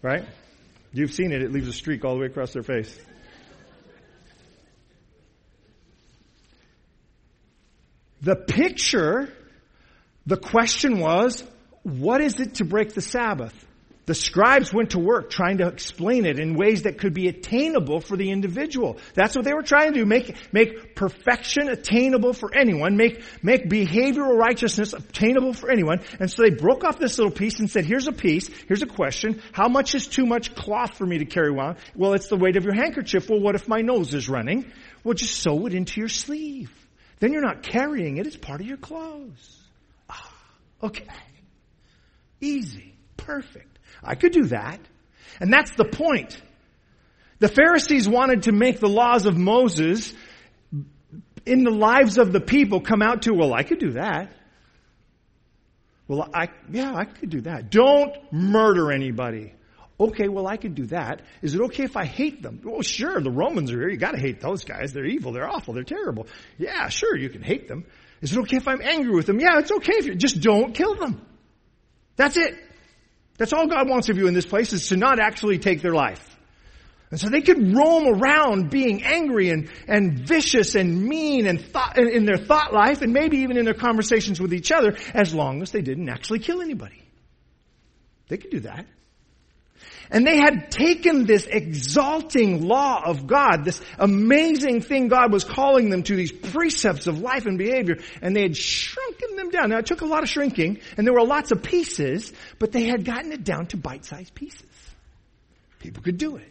Right? 0.00 0.24
You've 0.92 1.12
seen 1.12 1.32
it, 1.32 1.42
it 1.42 1.50
leaves 1.50 1.66
a 1.66 1.72
streak 1.72 2.04
all 2.04 2.14
the 2.14 2.20
way 2.20 2.26
across 2.26 2.52
their 2.52 2.62
face. 2.62 2.96
The 8.20 8.36
picture, 8.36 9.28
the 10.24 10.36
question 10.36 10.98
was, 11.00 11.42
what 11.82 12.20
is 12.20 12.38
it 12.38 12.54
to 12.56 12.64
break 12.64 12.94
the 12.94 13.02
Sabbath? 13.02 13.54
The 14.06 14.14
scribes 14.14 14.72
went 14.72 14.90
to 14.90 14.98
work 14.98 15.30
trying 15.30 15.58
to 15.58 15.66
explain 15.66 16.26
it 16.26 16.38
in 16.38 16.56
ways 16.56 16.82
that 16.82 16.98
could 16.98 17.14
be 17.14 17.28
attainable 17.28 18.00
for 18.00 18.18
the 18.18 18.30
individual. 18.30 18.98
That's 19.14 19.34
what 19.34 19.46
they 19.46 19.54
were 19.54 19.62
trying 19.62 19.94
to 19.94 20.00
do. 20.00 20.04
Make, 20.04 20.52
make 20.52 20.94
perfection 20.94 21.68
attainable 21.70 22.34
for 22.34 22.54
anyone. 22.54 22.98
Make, 22.98 23.22
make 23.42 23.66
behavioral 23.70 24.36
righteousness 24.36 24.92
attainable 24.92 25.54
for 25.54 25.70
anyone. 25.70 26.00
And 26.20 26.30
so 26.30 26.42
they 26.42 26.50
broke 26.50 26.84
off 26.84 26.98
this 26.98 27.16
little 27.16 27.32
piece 27.32 27.60
and 27.60 27.70
said, 27.70 27.86
here's 27.86 28.06
a 28.06 28.12
piece. 28.12 28.48
Here's 28.68 28.82
a 28.82 28.86
question. 28.86 29.40
How 29.52 29.68
much 29.68 29.94
is 29.94 30.06
too 30.06 30.26
much 30.26 30.54
cloth 30.54 30.98
for 30.98 31.06
me 31.06 31.18
to 31.18 31.24
carry 31.24 31.48
around? 31.48 31.78
Well, 31.94 32.12
it's 32.12 32.28
the 32.28 32.36
weight 32.36 32.56
of 32.56 32.64
your 32.64 32.74
handkerchief. 32.74 33.30
Well, 33.30 33.40
what 33.40 33.54
if 33.54 33.68
my 33.68 33.80
nose 33.80 34.12
is 34.12 34.28
running? 34.28 34.70
Well, 35.02 35.14
just 35.14 35.40
sew 35.40 35.66
it 35.66 35.72
into 35.72 36.00
your 36.00 36.10
sleeve. 36.10 36.70
Then 37.20 37.32
you're 37.32 37.42
not 37.42 37.62
carrying 37.62 38.18
it. 38.18 38.26
It's 38.26 38.36
part 38.36 38.60
of 38.60 38.66
your 38.66 38.76
clothes. 38.76 39.62
Ah, 40.10 40.34
okay. 40.82 41.06
Easy. 42.42 42.94
Perfect. 43.16 43.73
I 44.02 44.14
could 44.14 44.32
do 44.32 44.44
that. 44.44 44.80
And 45.40 45.52
that's 45.52 45.72
the 45.74 45.84
point. 45.84 46.40
The 47.38 47.48
Pharisees 47.48 48.08
wanted 48.08 48.44
to 48.44 48.52
make 48.52 48.80
the 48.80 48.88
laws 48.88 49.26
of 49.26 49.36
Moses 49.36 50.14
in 51.44 51.64
the 51.64 51.70
lives 51.70 52.18
of 52.18 52.32
the 52.32 52.40
people 52.40 52.80
come 52.80 53.02
out 53.02 53.22
to, 53.22 53.34
well, 53.34 53.52
I 53.52 53.62
could 53.62 53.78
do 53.78 53.92
that. 53.92 54.34
Well, 56.06 56.28
I, 56.34 56.48
yeah, 56.70 56.94
I 56.94 57.04
could 57.04 57.30
do 57.30 57.42
that. 57.42 57.70
Don't 57.70 58.14
murder 58.32 58.92
anybody. 58.92 59.54
Okay, 59.98 60.28
well, 60.28 60.46
I 60.46 60.56
could 60.56 60.74
do 60.74 60.86
that. 60.86 61.22
Is 61.40 61.54
it 61.54 61.60
okay 61.62 61.84
if 61.84 61.96
I 61.96 62.04
hate 62.04 62.42
them? 62.42 62.60
Well, 62.64 62.82
sure, 62.82 63.20
the 63.20 63.30
Romans 63.30 63.72
are 63.72 63.78
here. 63.78 63.88
You 63.88 63.96
gotta 63.96 64.18
hate 64.18 64.40
those 64.40 64.64
guys. 64.64 64.92
They're 64.92 65.06
evil. 65.06 65.32
They're 65.32 65.48
awful. 65.48 65.72
They're 65.72 65.84
terrible. 65.84 66.26
Yeah, 66.58 66.88
sure, 66.88 67.16
you 67.16 67.30
can 67.30 67.42
hate 67.42 67.68
them. 67.68 67.84
Is 68.20 68.32
it 68.32 68.38
okay 68.40 68.56
if 68.56 68.66
I'm 68.66 68.82
angry 68.82 69.14
with 69.14 69.26
them? 69.26 69.38
Yeah, 69.38 69.58
it's 69.58 69.70
okay 69.70 69.94
if 69.96 70.06
you 70.06 70.14
just 70.14 70.40
don't 70.40 70.74
kill 70.74 70.94
them. 70.94 71.24
That's 72.16 72.36
it. 72.36 72.54
That's 73.36 73.52
all 73.52 73.66
God 73.66 73.88
wants 73.88 74.08
of 74.08 74.16
you 74.16 74.26
in 74.26 74.34
this 74.34 74.46
place 74.46 74.72
is 74.72 74.88
to 74.88 74.96
not 74.96 75.18
actually 75.18 75.58
take 75.58 75.82
their 75.82 75.94
life. 75.94 76.30
And 77.10 77.20
so 77.20 77.28
they 77.28 77.42
could 77.42 77.76
roam 77.76 78.08
around 78.08 78.70
being 78.70 79.04
angry 79.04 79.50
and, 79.50 79.70
and 79.86 80.18
vicious 80.26 80.74
and 80.74 81.04
mean 81.04 81.46
and 81.46 81.60
thought, 81.60 81.96
in 81.98 82.24
their 82.24 82.36
thought 82.36 82.72
life 82.72 83.02
and 83.02 83.12
maybe 83.12 83.38
even 83.38 83.56
in 83.56 83.64
their 83.64 83.74
conversations 83.74 84.40
with 84.40 84.52
each 84.52 84.72
other 84.72 84.96
as 85.12 85.34
long 85.34 85.62
as 85.62 85.70
they 85.70 85.82
didn't 85.82 86.08
actually 86.08 86.40
kill 86.40 86.60
anybody. 86.60 87.02
They 88.28 88.36
could 88.36 88.50
do 88.50 88.60
that. 88.60 88.86
And 90.10 90.26
they 90.26 90.36
had 90.36 90.70
taken 90.70 91.24
this 91.24 91.46
exalting 91.46 92.66
law 92.66 93.02
of 93.04 93.26
God, 93.26 93.64
this 93.64 93.80
amazing 93.98 94.82
thing 94.82 95.08
God 95.08 95.32
was 95.32 95.44
calling 95.44 95.90
them 95.90 96.02
to, 96.04 96.16
these 96.16 96.32
precepts 96.32 97.06
of 97.06 97.20
life 97.20 97.46
and 97.46 97.58
behavior, 97.58 97.96
and 98.20 98.36
they 98.36 98.42
had 98.42 98.56
shrunken 98.56 99.36
them 99.36 99.50
down. 99.50 99.70
Now 99.70 99.78
it 99.78 99.86
took 99.86 100.02
a 100.02 100.06
lot 100.06 100.22
of 100.22 100.28
shrinking, 100.28 100.80
and 100.96 101.06
there 101.06 101.14
were 101.14 101.24
lots 101.24 101.52
of 101.52 101.62
pieces, 101.62 102.32
but 102.58 102.72
they 102.72 102.84
had 102.84 103.04
gotten 103.04 103.32
it 103.32 103.44
down 103.44 103.66
to 103.68 103.76
bite-sized 103.76 104.34
pieces. 104.34 104.62
People 105.78 106.02
could 106.02 106.18
do 106.18 106.36
it. 106.36 106.50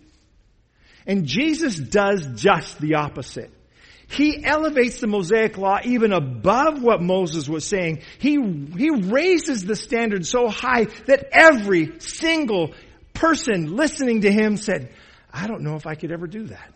And 1.06 1.26
Jesus 1.26 1.78
does 1.78 2.26
just 2.36 2.80
the 2.80 2.96
opposite. 2.96 3.52
He 4.08 4.44
elevates 4.46 5.00
the 5.00 5.08
Mosaic 5.08 5.58
law 5.58 5.80
even 5.84 6.14
above 6.14 6.84
what 6.84 7.02
Moses 7.02 7.50
was 7.50 7.66
saying. 7.66 8.02
He, 8.20 8.34
he 8.78 8.90
raises 8.92 9.66
the 9.66 9.76
standard 9.76 10.26
so 10.26 10.48
high 10.50 10.86
that 11.08 11.26
every 11.32 12.00
single 12.00 12.74
person 13.14 13.76
listening 13.76 14.22
to 14.22 14.32
him 14.32 14.58
said, 14.58 14.92
I 15.32 15.48
don't 15.48 15.62
know 15.62 15.76
if 15.76 15.88
I 15.88 15.96
could 15.96 16.12
ever 16.12 16.28
do 16.28 16.48
that. 16.48 16.74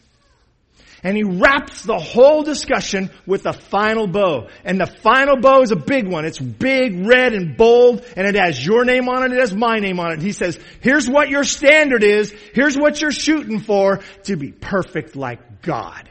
And 1.04 1.16
he 1.16 1.24
wraps 1.24 1.84
the 1.84 2.00
whole 2.00 2.42
discussion 2.42 3.12
with 3.28 3.46
a 3.46 3.54
final 3.54 4.08
bow. 4.08 4.48
And 4.64 4.80
the 4.80 4.88
final 4.88 5.38
bow 5.38 5.62
is 5.62 5.72
a 5.72 5.76
big 5.76 6.08
one. 6.08 6.26
It's 6.26 6.40
big, 6.40 7.06
red, 7.06 7.34
and 7.34 7.56
bold, 7.56 8.04
and 8.16 8.28
it 8.28 8.36
has 8.36 8.66
your 8.66 8.84
name 8.84 9.08
on 9.08 9.24
it, 9.24 9.32
it 9.32 9.40
has 9.40 9.56
my 9.56 9.80
name 9.80 10.00
on 10.00 10.14
it. 10.14 10.22
He 10.22 10.32
says, 10.32 10.60
here's 10.82 11.08
what 11.08 11.30
your 11.30 11.44
standard 11.44 12.04
is, 12.04 12.34
here's 12.54 12.76
what 12.76 13.00
you're 13.00 13.12
shooting 13.12 13.60
for, 13.60 14.00
to 14.24 14.36
be 14.36 14.52
perfect 14.52 15.16
like 15.16 15.62
God. 15.62 16.10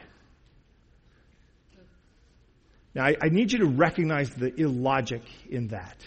Now, 2.95 3.05
I, 3.05 3.15
I 3.21 3.29
need 3.29 3.51
you 3.51 3.59
to 3.59 3.67
recognize 3.67 4.29
the 4.31 4.53
illogic 4.59 5.21
in 5.49 5.67
that. 5.67 5.97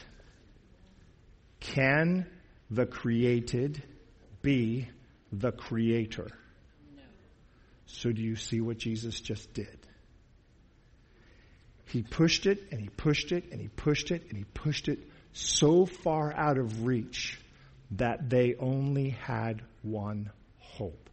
Can 1.60 2.26
the 2.70 2.86
created 2.86 3.82
be 4.42 4.88
the 5.32 5.52
creator. 5.52 6.28
No. 6.96 7.02
So 7.86 8.12
do 8.12 8.22
you 8.22 8.36
see 8.36 8.60
what 8.60 8.78
Jesus 8.78 9.20
just 9.20 9.52
did? 9.52 9.78
He 11.86 12.02
pushed 12.02 12.46
it 12.46 12.62
and 12.70 12.80
he 12.80 12.88
pushed 12.88 13.32
it 13.32 13.44
and 13.50 13.60
he 13.60 13.68
pushed 13.68 14.10
it 14.10 14.22
and 14.28 14.38
he 14.38 14.44
pushed 14.44 14.88
it 14.88 15.00
so 15.32 15.86
far 15.86 16.32
out 16.32 16.56
of 16.58 16.84
reach 16.84 17.40
that 17.92 18.30
they 18.30 18.54
only 18.58 19.10
had 19.10 19.62
one 19.82 20.30
hope. 20.58 21.10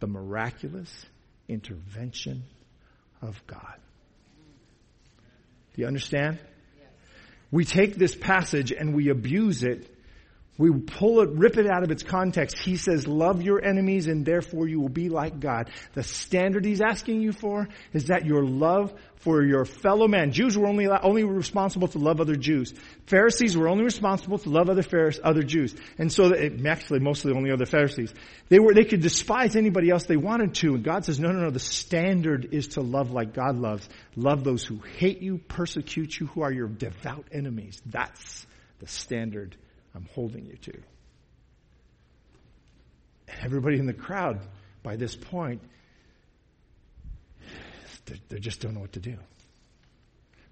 The 0.00 0.08
miraculous 0.08 1.06
intervention 1.48 2.44
of 3.22 3.40
God. 3.46 3.76
Do 5.74 5.82
you 5.82 5.86
understand? 5.86 6.38
We 7.50 7.64
take 7.64 7.94
this 7.94 8.14
passage 8.14 8.72
and 8.72 8.94
we 8.94 9.08
abuse 9.08 9.62
it 9.62 9.88
we 10.58 10.72
pull 10.72 11.20
it, 11.20 11.30
rip 11.30 11.56
it 11.56 11.68
out 11.68 11.84
of 11.84 11.92
its 11.92 12.02
context. 12.02 12.58
He 12.58 12.76
says, 12.76 13.06
love 13.06 13.42
your 13.42 13.64
enemies 13.64 14.08
and 14.08 14.26
therefore 14.26 14.66
you 14.66 14.80
will 14.80 14.88
be 14.88 15.08
like 15.08 15.38
God. 15.38 15.70
The 15.94 16.02
standard 16.02 16.64
he's 16.64 16.80
asking 16.80 17.22
you 17.22 17.32
for 17.32 17.68
is 17.92 18.06
that 18.06 18.26
your 18.26 18.44
love 18.44 18.92
for 19.20 19.44
your 19.44 19.64
fellow 19.64 20.08
man. 20.08 20.32
Jews 20.32 20.58
were 20.58 20.66
only, 20.66 20.88
only 20.88 21.22
responsible 21.22 21.86
to 21.88 21.98
love 21.98 22.20
other 22.20 22.34
Jews. 22.34 22.74
Pharisees 23.06 23.56
were 23.56 23.68
only 23.68 23.84
responsible 23.84 24.38
to 24.38 24.50
love 24.50 24.68
other 24.68 24.82
Pharisees, 24.82 25.20
other 25.22 25.44
Jews. 25.44 25.76
And 25.96 26.12
so, 26.12 26.32
it, 26.32 26.66
actually, 26.66 27.00
mostly 27.00 27.32
only 27.32 27.52
other 27.52 27.66
Pharisees. 27.66 28.12
They 28.48 28.58
were, 28.58 28.74
they 28.74 28.84
could 28.84 29.00
despise 29.00 29.54
anybody 29.54 29.90
else 29.90 30.06
they 30.06 30.16
wanted 30.16 30.54
to. 30.56 30.74
And 30.74 30.82
God 30.82 31.04
says, 31.04 31.20
no, 31.20 31.30
no, 31.30 31.40
no, 31.40 31.50
the 31.50 31.60
standard 31.60 32.48
is 32.52 32.68
to 32.68 32.80
love 32.80 33.12
like 33.12 33.32
God 33.32 33.56
loves. 33.56 33.88
Love 34.16 34.42
those 34.42 34.64
who 34.64 34.80
hate 34.96 35.20
you, 35.20 35.38
persecute 35.38 36.18
you, 36.18 36.26
who 36.26 36.42
are 36.42 36.52
your 36.52 36.68
devout 36.68 37.26
enemies. 37.30 37.80
That's 37.86 38.44
the 38.80 38.88
standard 38.88 39.56
I'm 39.98 40.08
holding 40.14 40.46
you 40.46 40.56
to. 40.56 40.72
And 43.26 43.44
everybody 43.44 43.80
in 43.80 43.86
the 43.86 43.92
crowd, 43.92 44.38
by 44.84 44.94
this 44.94 45.16
point, 45.16 45.60
they 48.28 48.38
just 48.38 48.60
don't 48.60 48.74
know 48.74 48.80
what 48.80 48.92
to 48.92 49.00
do. 49.00 49.16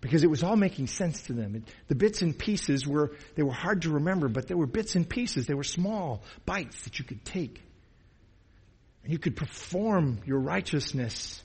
Because 0.00 0.24
it 0.24 0.26
was 0.26 0.42
all 0.42 0.56
making 0.56 0.88
sense 0.88 1.22
to 1.22 1.32
them. 1.32 1.64
The 1.86 1.94
bits 1.94 2.22
and 2.22 2.36
pieces 2.36 2.88
were, 2.88 3.12
they 3.36 3.44
were 3.44 3.52
hard 3.52 3.82
to 3.82 3.90
remember, 3.90 4.28
but 4.28 4.48
they 4.48 4.56
were 4.56 4.66
bits 4.66 4.96
and 4.96 5.08
pieces. 5.08 5.46
They 5.46 5.54
were 5.54 5.62
small 5.62 6.24
bites 6.44 6.82
that 6.82 6.98
you 6.98 7.04
could 7.04 7.24
take. 7.24 7.62
And 9.04 9.12
you 9.12 9.20
could 9.20 9.36
perform 9.36 10.22
your 10.26 10.40
righteousness 10.40 11.40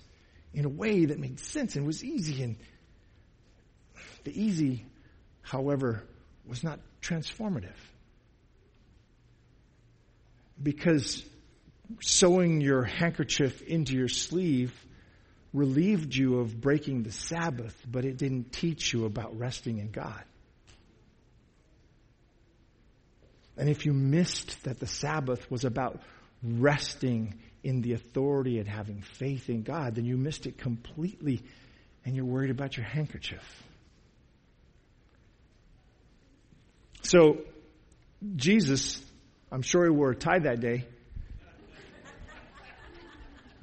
in 0.56 0.66
a 0.66 0.70
way 0.70 1.06
that 1.06 1.20
made 1.20 1.40
sense 1.40 1.76
and 1.76 1.86
was 1.86 2.04
easy. 2.04 2.42
And 2.42 2.58
the 4.24 4.42
easy, 4.44 4.88
however, 5.44 6.04
was 6.48 6.64
not 6.64 6.80
transformative. 7.00 7.78
Because 10.62 11.26
sewing 12.00 12.62
your 12.62 12.84
handkerchief 12.84 13.62
into 13.62 13.96
your 13.96 14.08
sleeve 14.08 14.74
relieved 15.54 16.16
you 16.16 16.40
of 16.40 16.62
breaking 16.62 17.04
the 17.04 17.12
Sabbath, 17.12 17.76
but 17.90 18.06
it 18.06 18.18
didn't 18.18 18.54
teach 18.54 18.94
you 18.94 19.06
about 19.06 19.38
resting 19.38 19.80
in 19.80 19.92
God. 19.92 20.24
And 23.58 23.70
if 23.70 23.86
you 23.86 23.94
missed 23.94 24.64
that 24.64 24.80
the 24.80 24.88
Sabbath 24.88 25.50
was 25.52 25.66
about 25.66 26.02
resting 26.42 27.40
in 27.64 27.82
the 27.82 27.94
authority 27.94 28.60
and 28.60 28.68
having 28.68 29.02
faith 29.02 29.50
in 29.50 29.64
God, 29.64 29.96
then 29.96 30.06
you 30.06 30.18
missed 30.18 30.46
it 30.46 30.58
completely 30.58 31.44
and 32.06 32.16
you're 32.16 32.26
worried 32.26 32.50
about 32.50 32.78
your 32.78 32.86
handkerchief. 32.86 33.44
So, 37.04 37.42
Jesus, 38.36 39.04
I'm 39.52 39.62
sure 39.62 39.84
he 39.84 39.90
wore 39.90 40.12
a 40.12 40.16
tie 40.16 40.40
that 40.40 40.62
day, 40.62 40.86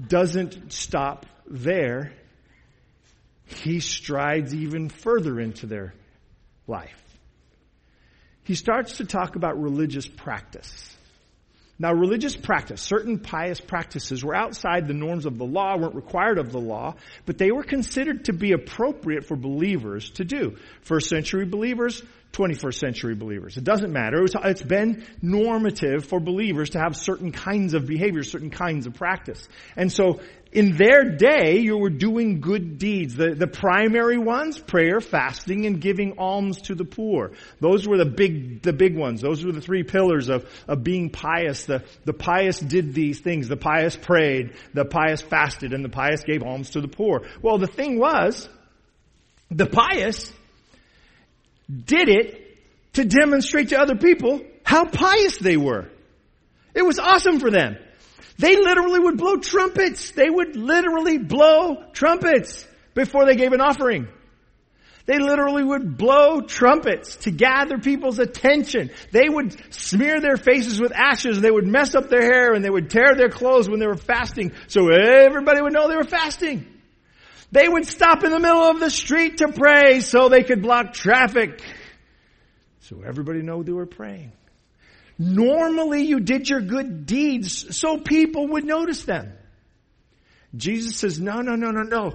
doesn't 0.07 0.73
stop 0.73 1.25
there. 1.47 2.13
He 3.47 3.81
strides 3.81 4.55
even 4.55 4.91
further 4.91 5.41
into 5.41 5.67
their 5.67 5.95
life. 6.67 7.03
He 8.45 8.55
starts 8.55 8.99
to 8.99 9.07
talk 9.07 9.37
about 9.37 9.61
religious 9.61 10.07
practice. 10.07 10.95
Now, 11.79 11.93
religious 11.93 12.37
practice, 12.37 12.83
certain 12.83 13.21
pious 13.21 13.61
practices 13.61 14.25
were 14.25 14.35
outside 14.35 14.89
the 14.89 14.95
norms 14.95 15.27
of 15.27 15.39
the 15.39 15.45
law, 15.47 15.77
weren't 15.77 15.95
required 15.95 16.39
of 16.39 16.51
the 16.51 16.59
law, 16.59 16.97
but 17.25 17.39
they 17.39 17.53
were 17.53 17.63
considered 17.63 18.25
to 18.25 18.33
be 18.33 18.53
appropriate 18.53 19.27
for 19.27 19.37
believers 19.37 20.11
to 20.13 20.25
do. 20.25 20.57
First 20.83 21.09
century 21.09 21.45
believers 21.45 22.03
21st 22.33 22.75
century 22.75 23.15
believers. 23.15 23.57
It 23.57 23.65
doesn't 23.65 23.93
matter. 23.93 24.25
It's 24.25 24.63
been 24.63 25.05
normative 25.23 26.05
for 26.05 26.21
believers 26.21 26.71
to 26.71 26.79
have 26.79 26.95
certain 26.97 27.33
kinds 27.33 27.75
of 27.75 27.87
behavior, 27.87 28.23
certain 28.23 28.51
kinds 28.51 28.87
of 28.87 28.95
practice. 28.95 29.49
And 29.77 29.91
so 29.91 30.21
in 30.53 30.77
their 30.77 31.17
day, 31.17 31.59
you 31.59 31.77
were 31.77 31.91
doing 31.91 32.41
good 32.41 32.79
deeds. 32.79 33.15
The, 33.15 33.35
the 33.35 33.47
primary 33.47 34.19
ones, 34.19 34.59
prayer, 34.59 35.01
fasting, 35.01 35.67
and 35.67 35.81
giving 35.81 36.19
alms 36.19 36.63
to 36.63 36.75
the 36.75 36.85
poor. 36.85 37.33
Those 37.61 37.87
were 37.87 37.99
the 37.99 38.07
big, 38.07 38.63
the 38.63 38.73
big 38.73 38.97
ones. 38.97 39.21
Those 39.21 39.45
were 39.45 39.53
the 39.53 39.61
three 39.61 39.83
pillars 39.83 40.29
of, 40.29 40.49
of 40.67 40.85
being 40.85 41.11
pious. 41.11 41.65
The, 41.65 41.85
the 42.05 42.15
pious 42.15 42.59
did 42.59 42.95
these 42.95 43.21
things. 43.21 43.49
The 43.49 43.57
pious 43.57 43.97
prayed, 43.97 44.55
the 44.73 44.85
pious 44.85 45.21
fasted, 45.21 45.73
and 45.73 45.85
the 45.85 45.91
pious 45.91 46.23
gave 46.25 46.43
alms 46.43 46.71
to 46.71 46.81
the 46.81 46.89
poor. 46.89 47.27
Well, 47.43 47.59
the 47.59 47.67
thing 47.67 47.99
was, 47.99 48.49
the 49.51 49.67
pious 49.67 50.33
did 51.69 52.09
it 52.09 52.59
to 52.95 53.05
demonstrate 53.05 53.71
to 53.71 53.79
other 53.79 53.97
people 53.97 54.43
how 54.65 54.85
pious 54.87 55.39
they 55.39 55.57
were. 55.57 55.89
It 56.75 56.83
was 56.83 56.99
awesome 56.99 57.41
for 57.41 57.51
them. 57.51 57.77
They 58.39 58.57
literally 58.57 59.01
would 59.01 59.19
blow 59.19 59.37
trumpets. 59.37 60.13
They 60.13 60.31
would 60.31 60.57
literally 60.57 61.19
blow 61.19 61.83
trumpets 61.93 62.67
before 62.95 63.27
they 63.27 63.35
gave 63.35 63.53
an 63.53 63.61
offering. 63.61 64.09
They 65.07 65.19
literally 65.19 65.65
would 65.65 65.97
blow 65.97 66.43
trumpets 66.43 67.17
to 67.17 67.31
gather 67.31 67.79
people's 67.79 68.19
attention. 68.19 68.91
They 69.11 69.29
would 69.29 69.57
smear 69.73 70.21
their 70.21 70.37
faces 70.37 70.79
with 70.79 70.93
ashes. 70.93 71.41
They 71.41 71.51
would 71.51 71.67
mess 71.67 71.95
up 71.95 72.11
their 72.11 72.23
hair 72.23 72.53
and 72.53 72.63
they 72.63 72.69
would 72.69 72.91
tear 72.91 73.15
their 73.17 73.31
clothes 73.31 73.71
when 73.71 73.81
they 73.81 73.87
were 73.87 73.97
fasting 73.97 74.53
so 74.67 74.89
everybody 74.91 75.63
would 75.63 75.73
know 75.73 75.89
they 75.89 75.97
were 75.97 76.05
fasting. 76.05 76.67
They 77.51 77.67
would 77.69 77.87
stop 77.87 78.25
in 78.25 78.31
the 78.31 78.41
middle 78.41 78.63
of 78.63 78.81
the 78.81 78.91
street 78.91 79.39
to 79.39 79.49
pray 79.49 80.01
so 80.01 80.29
they 80.29 80.43
could 80.43 80.63
block 80.63 80.93
traffic. 80.93 81.63
So 82.81 83.03
everybody 83.07 83.43
know 83.43 83.63
they 83.63 83.73
were 83.73 83.87
praying. 83.87 84.33
Normally 85.19 86.03
you 86.03 86.21
did 86.21 86.49
your 86.49 86.61
good 86.61 87.07
deeds 87.07 87.77
so 87.77 87.99
people 87.99 88.49
would 88.49 88.65
notice 88.65 89.05
them. 89.05 89.33
Jesus 90.57 90.97
says, 90.97 91.19
no, 91.19 91.41
no, 91.41 91.55
no, 91.55 91.71
no, 91.71 91.83
no. 91.83 92.15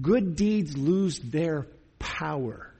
Good 0.00 0.36
deeds 0.36 0.76
lose 0.76 1.18
their 1.18 1.66
power 1.98 2.72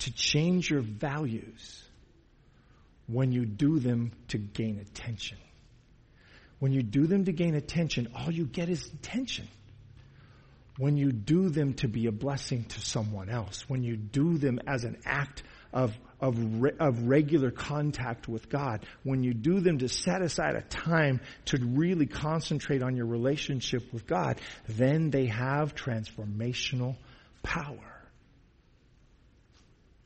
to 0.00 0.12
change 0.12 0.70
your 0.70 0.80
values 0.80 1.82
when 3.06 3.32
you 3.32 3.46
do 3.46 3.78
them 3.78 4.12
to 4.28 4.38
gain 4.38 4.78
attention. 4.78 5.38
When 6.58 6.72
you 6.72 6.82
do 6.82 7.06
them 7.06 7.24
to 7.24 7.32
gain 7.32 7.54
attention, 7.54 8.08
all 8.14 8.30
you 8.30 8.44
get 8.44 8.68
is 8.68 8.86
attention 8.86 9.48
when 10.78 10.96
you 10.96 11.10
do 11.12 11.50
them 11.50 11.74
to 11.74 11.88
be 11.88 12.06
a 12.06 12.12
blessing 12.12 12.64
to 12.64 12.80
someone 12.80 13.28
else, 13.28 13.68
when 13.68 13.82
you 13.82 13.96
do 13.96 14.38
them 14.38 14.60
as 14.66 14.84
an 14.84 14.96
act 15.04 15.42
of, 15.72 15.92
of, 16.20 16.62
re, 16.62 16.70
of 16.78 17.02
regular 17.02 17.50
contact 17.50 18.28
with 18.28 18.48
God, 18.48 18.86
when 19.02 19.22
you 19.22 19.34
do 19.34 19.60
them 19.60 19.78
to 19.78 19.88
set 19.88 20.22
aside 20.22 20.54
a 20.54 20.62
time 20.62 21.20
to 21.46 21.58
really 21.60 22.06
concentrate 22.06 22.82
on 22.82 22.96
your 22.96 23.06
relationship 23.06 23.92
with 23.92 24.06
God, 24.06 24.40
then 24.68 25.10
they 25.10 25.26
have 25.26 25.74
transformational 25.74 26.96
power. 27.42 27.98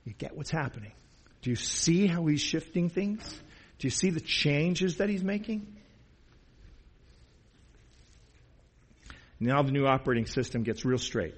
You 0.05 0.15
get 0.15 0.37
what's 0.37 0.51
happening. 0.51 0.93
Do 1.43 1.51
you 1.51 1.57
see 1.57 2.07
how 2.07 2.27
he's 2.27 2.41
shifting 2.41 2.89
things? 2.89 3.23
Do 3.79 3.87
you 3.87 3.91
see 3.91 4.11
the 4.11 4.21
changes 4.21 4.97
that 4.97 5.09
he's 5.09 5.23
making? 5.23 5.67
Now 9.43 9.63
the 9.63 9.73
new 9.73 9.87
operating 9.87 10.27
system 10.27 10.63
gets 10.63 10.85
real 10.85 10.99
straight. 10.99 11.35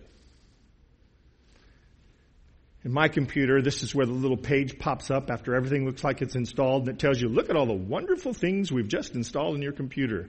In 2.84 2.92
my 2.92 3.08
computer, 3.08 3.62
this 3.62 3.82
is 3.82 3.94
where 3.94 4.04
the 4.04 4.12
little 4.12 4.36
page 4.36 4.78
pops 4.78 5.10
up 5.10 5.30
after 5.30 5.54
everything 5.54 5.86
looks 5.86 6.04
like 6.04 6.20
it's 6.20 6.36
installed 6.36 6.86
and 6.86 6.90
it 6.90 6.98
tells 6.98 7.18
you, 7.18 7.28
look 7.28 7.48
at 7.48 7.56
all 7.56 7.64
the 7.64 7.72
wonderful 7.72 8.34
things 8.34 8.70
we've 8.70 8.88
just 8.88 9.14
installed 9.14 9.56
in 9.56 9.62
your 9.62 9.72
computer 9.72 10.28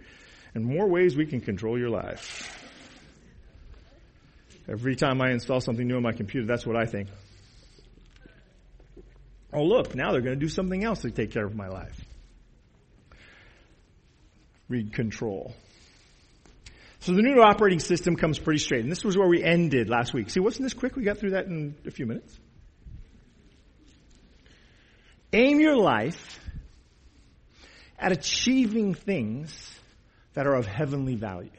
and 0.54 0.64
more 0.64 0.88
ways 0.88 1.18
we 1.18 1.26
can 1.26 1.42
control 1.42 1.78
your 1.78 1.90
life. 1.90 2.50
Every 4.70 4.96
time 4.96 5.22
I 5.22 5.32
install 5.32 5.60
something 5.60 5.86
new 5.86 5.98
on 5.98 6.02
my 6.04 6.14
computer, 6.14 6.48
that's 6.48 6.66
what 6.66 6.78
I 6.78 6.86
think. 6.86 7.10
Oh, 9.52 9.64
look, 9.64 9.96
now 9.96 10.14
they're 10.14 10.22
going 10.22 10.40
to 10.40 10.46
do 10.46 10.50
something 10.50 10.82
else 10.82 11.02
to 11.02 11.12
take 11.12 11.32
care 11.32 11.46
of 11.46 11.56
my 11.56 11.68
life. 11.68 12.00
Read 14.70 14.94
control. 14.94 15.54
So 17.06 17.14
the 17.14 17.22
new 17.22 17.40
operating 17.40 17.78
system 17.78 18.16
comes 18.16 18.40
pretty 18.40 18.58
straight. 18.58 18.82
And 18.82 18.92
this 18.92 19.04
was 19.04 19.16
where 19.16 19.28
we 19.28 19.44
ended 19.44 19.90
last 19.90 20.12
week. 20.12 20.32
See, 20.32 20.40
wasn't 20.40 20.64
this 20.64 20.74
quick? 20.74 20.96
We 20.96 21.04
got 21.04 21.20
through 21.20 21.32
that 21.32 21.46
in 21.46 21.76
a 21.86 21.92
few 21.92 22.08
minutes. 22.08 22.36
Aim 25.32 25.60
your 25.60 25.76
life 25.76 26.40
at 28.00 28.12
achieving 28.12 28.96
things 28.96 29.80
that 30.34 30.48
are 30.48 30.56
of 30.56 30.66
heavenly 30.66 31.14
value. 31.14 31.52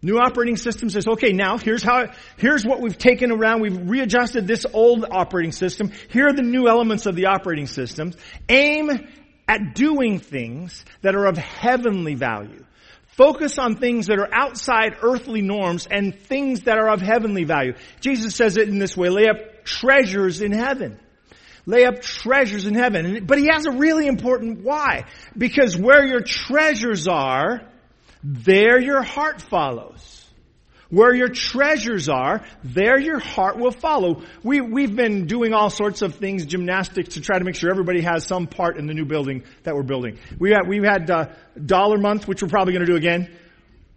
New 0.00 0.18
operating 0.18 0.56
system 0.56 0.88
says, 0.88 1.08
okay, 1.08 1.32
now 1.32 1.58
here's 1.58 1.82
how, 1.82 2.06
here's 2.36 2.64
what 2.64 2.80
we've 2.80 2.96
taken 2.96 3.32
around. 3.32 3.62
We've 3.62 3.90
readjusted 3.90 4.46
this 4.46 4.64
old 4.72 5.04
operating 5.10 5.50
system. 5.50 5.90
Here 6.10 6.28
are 6.28 6.32
the 6.32 6.42
new 6.42 6.68
elements 6.68 7.06
of 7.06 7.16
the 7.16 7.26
operating 7.26 7.66
system. 7.66 8.12
Aim 8.48 9.08
at 9.48 9.74
doing 9.74 10.20
things 10.20 10.84
that 11.02 11.16
are 11.16 11.26
of 11.26 11.36
heavenly 11.36 12.14
value 12.14 12.64
Focus 13.16 13.58
on 13.58 13.76
things 13.76 14.08
that 14.08 14.18
are 14.18 14.28
outside 14.30 14.96
earthly 15.00 15.40
norms 15.40 15.88
and 15.90 16.14
things 16.14 16.62
that 16.62 16.76
are 16.76 16.90
of 16.90 17.00
heavenly 17.00 17.44
value. 17.44 17.72
Jesus 18.00 18.36
says 18.36 18.58
it 18.58 18.68
in 18.68 18.78
this 18.78 18.94
way, 18.94 19.08
lay 19.08 19.26
up 19.26 19.64
treasures 19.64 20.42
in 20.42 20.52
heaven. 20.52 21.00
Lay 21.64 21.86
up 21.86 22.02
treasures 22.02 22.66
in 22.66 22.74
heaven. 22.74 23.24
But 23.24 23.38
he 23.38 23.48
has 23.50 23.64
a 23.64 23.72
really 23.72 24.06
important 24.06 24.62
why. 24.62 25.06
Because 25.36 25.78
where 25.78 26.06
your 26.06 26.20
treasures 26.20 27.08
are, 27.08 27.62
there 28.22 28.78
your 28.78 29.02
heart 29.02 29.40
follows. 29.40 30.15
Where 30.88 31.14
your 31.14 31.28
treasures 31.28 32.08
are, 32.08 32.44
there 32.62 32.98
your 32.98 33.18
heart 33.18 33.58
will 33.58 33.72
follow. 33.72 34.22
We, 34.44 34.60
we've 34.60 34.94
been 34.94 35.26
doing 35.26 35.52
all 35.52 35.68
sorts 35.68 36.02
of 36.02 36.14
things, 36.14 36.46
gymnastics, 36.46 37.14
to 37.14 37.20
try 37.20 37.38
to 37.38 37.44
make 37.44 37.56
sure 37.56 37.70
everybody 37.70 38.02
has 38.02 38.24
some 38.24 38.46
part 38.46 38.76
in 38.76 38.86
the 38.86 38.94
new 38.94 39.04
building 39.04 39.42
that 39.64 39.74
we're 39.74 39.82
building. 39.82 40.18
We 40.38 40.50
had, 40.50 40.68
we've 40.68 40.84
had 40.84 41.10
uh, 41.10 41.28
dollar 41.64 41.98
month, 41.98 42.28
which 42.28 42.42
we're 42.42 42.48
probably 42.48 42.72
going 42.72 42.86
to 42.86 42.92
do 42.92 42.96
again. 42.96 43.36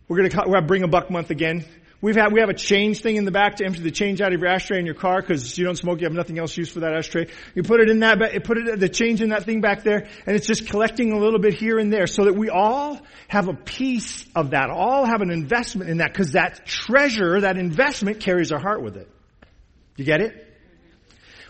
We're 0.07 0.17
going 0.17 0.31
to 0.31 0.61
bring 0.63 0.81
a 0.81 0.87
buck 0.87 1.11
month 1.11 1.29
again. 1.29 1.65
We've 2.01 2.15
had, 2.15 2.31
we 2.31 2.39
have 2.39 2.49
a 2.49 2.53
change 2.53 3.01
thing 3.01 3.17
in 3.17 3.25
the 3.25 3.31
back 3.31 3.57
to 3.57 3.65
empty 3.65 3.81
the 3.81 3.91
change 3.91 4.21
out 4.21 4.33
of 4.33 4.39
your 4.39 4.49
ashtray 4.49 4.79
in 4.79 4.85
your 4.85 4.95
car 4.95 5.19
because 5.19 5.57
you 5.57 5.65
don't 5.65 5.75
smoke, 5.75 5.99
you 5.99 6.05
have 6.05 6.13
nothing 6.13 6.39
else 6.39 6.55
used 6.55 6.71
for 6.71 6.79
that 6.79 6.93
ashtray. 6.93 7.27
You 7.55 7.63
put 7.63 7.81
it 7.81 7.89
in 7.89 7.99
that, 7.99 8.19
put 8.45 8.57
it, 8.57 8.79
the 8.79 8.87
change 8.87 9.21
in 9.21 9.29
that 9.29 9.43
thing 9.43 9.59
back 9.59 9.83
there 9.83 10.07
and 10.25 10.35
it's 10.35 10.47
just 10.47 10.67
collecting 10.67 11.11
a 11.11 11.19
little 11.19 11.39
bit 11.39 11.55
here 11.55 11.77
and 11.77 11.91
there 11.91 12.07
so 12.07 12.23
that 12.23 12.35
we 12.35 12.49
all 12.49 13.01
have 13.27 13.49
a 13.49 13.53
piece 13.53 14.25
of 14.33 14.51
that, 14.51 14.69
all 14.69 15.05
have 15.05 15.21
an 15.21 15.29
investment 15.29 15.89
in 15.89 15.97
that 15.97 16.13
because 16.13 16.31
that 16.31 16.65
treasure, 16.65 17.41
that 17.41 17.57
investment 17.57 18.21
carries 18.21 18.53
our 18.53 18.59
heart 18.59 18.81
with 18.81 18.95
it. 18.95 19.09
You 19.97 20.05
get 20.05 20.21
it? 20.21 20.45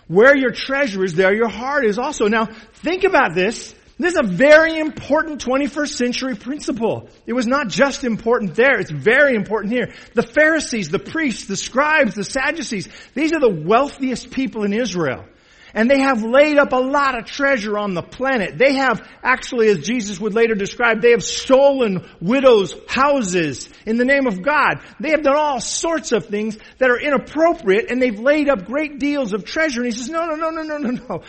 Where 0.07 0.35
your 0.35 0.49
treasure 0.49 1.03
is, 1.03 1.13
there 1.13 1.35
your 1.35 1.49
heart 1.49 1.85
is 1.85 1.99
also. 1.99 2.27
Now, 2.27 2.45
think 2.45 3.03
about 3.03 3.35
this. 3.35 3.75
This 3.99 4.13
is 4.13 4.19
a 4.19 4.23
very 4.23 4.79
important 4.79 5.45
21st 5.45 5.89
century 5.89 6.35
principle. 6.35 7.09
It 7.27 7.33
was 7.33 7.47
not 7.47 7.67
just 7.67 8.05
important 8.05 8.55
there, 8.55 8.79
it's 8.79 8.89
very 8.89 9.35
important 9.35 9.73
here. 9.73 9.93
The 10.13 10.23
Pharisees, 10.23 10.89
the 10.89 10.99
priests, 10.99 11.47
the 11.47 11.57
scribes, 11.57 12.15
the 12.15 12.23
Sadducees, 12.23 12.87
these 13.13 13.33
are 13.33 13.41
the 13.41 13.63
wealthiest 13.65 14.31
people 14.31 14.63
in 14.63 14.71
Israel. 14.71 15.25
And 15.73 15.91
they 15.91 15.99
have 15.99 16.23
laid 16.23 16.57
up 16.57 16.71
a 16.71 16.77
lot 16.77 17.19
of 17.19 17.25
treasure 17.25 17.77
on 17.77 17.93
the 17.93 18.01
planet. 18.01 18.57
They 18.57 18.75
have, 18.75 19.07
actually, 19.21 19.67
as 19.67 19.79
Jesus 19.79 20.19
would 20.19 20.33
later 20.33 20.55
describe, 20.55 21.01
they 21.01 21.11
have 21.11 21.23
stolen 21.23 22.09
widows' 22.21 22.73
houses 22.87 23.69
in 23.85 23.97
the 23.97 24.05
name 24.05 24.25
of 24.25 24.41
God. 24.41 24.81
They 24.99 25.11
have 25.11 25.23
done 25.23 25.35
all 25.35 25.59
sorts 25.59 26.11
of 26.13 26.25
things 26.25 26.57
that 26.79 26.89
are 26.89 26.99
inappropriate 26.99 27.91
and 27.91 28.01
they've 28.01 28.19
laid 28.19 28.49
up 28.49 28.65
great 28.65 28.97
deals 28.97 29.33
of 29.33 29.43
treasure. 29.43 29.81
And 29.81 29.91
he 29.91 29.97
says, 29.97 30.09
no, 30.09 30.25
no, 30.25 30.35
no, 30.35 30.49
no, 30.49 30.63
no, 30.63 30.77
no, 30.77 30.89
no. 30.89 31.23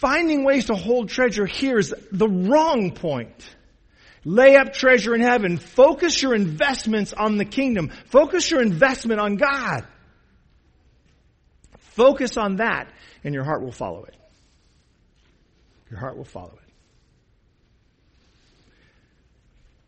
Finding 0.00 0.44
ways 0.44 0.64
to 0.66 0.74
hold 0.74 1.10
treasure 1.10 1.44
here 1.44 1.76
is 1.76 1.94
the 2.10 2.26
wrong 2.26 2.92
point. 2.92 3.54
Lay 4.24 4.56
up 4.56 4.72
treasure 4.72 5.14
in 5.14 5.20
heaven. 5.20 5.58
Focus 5.58 6.22
your 6.22 6.34
investments 6.34 7.12
on 7.12 7.36
the 7.36 7.44
kingdom. 7.44 7.90
Focus 8.06 8.50
your 8.50 8.62
investment 8.62 9.20
on 9.20 9.36
God. 9.36 9.84
Focus 11.78 12.38
on 12.38 12.56
that 12.56 12.90
and 13.24 13.34
your 13.34 13.44
heart 13.44 13.60
will 13.60 13.72
follow 13.72 14.04
it. 14.04 14.16
Your 15.90 16.00
heart 16.00 16.16
will 16.16 16.24
follow 16.24 16.58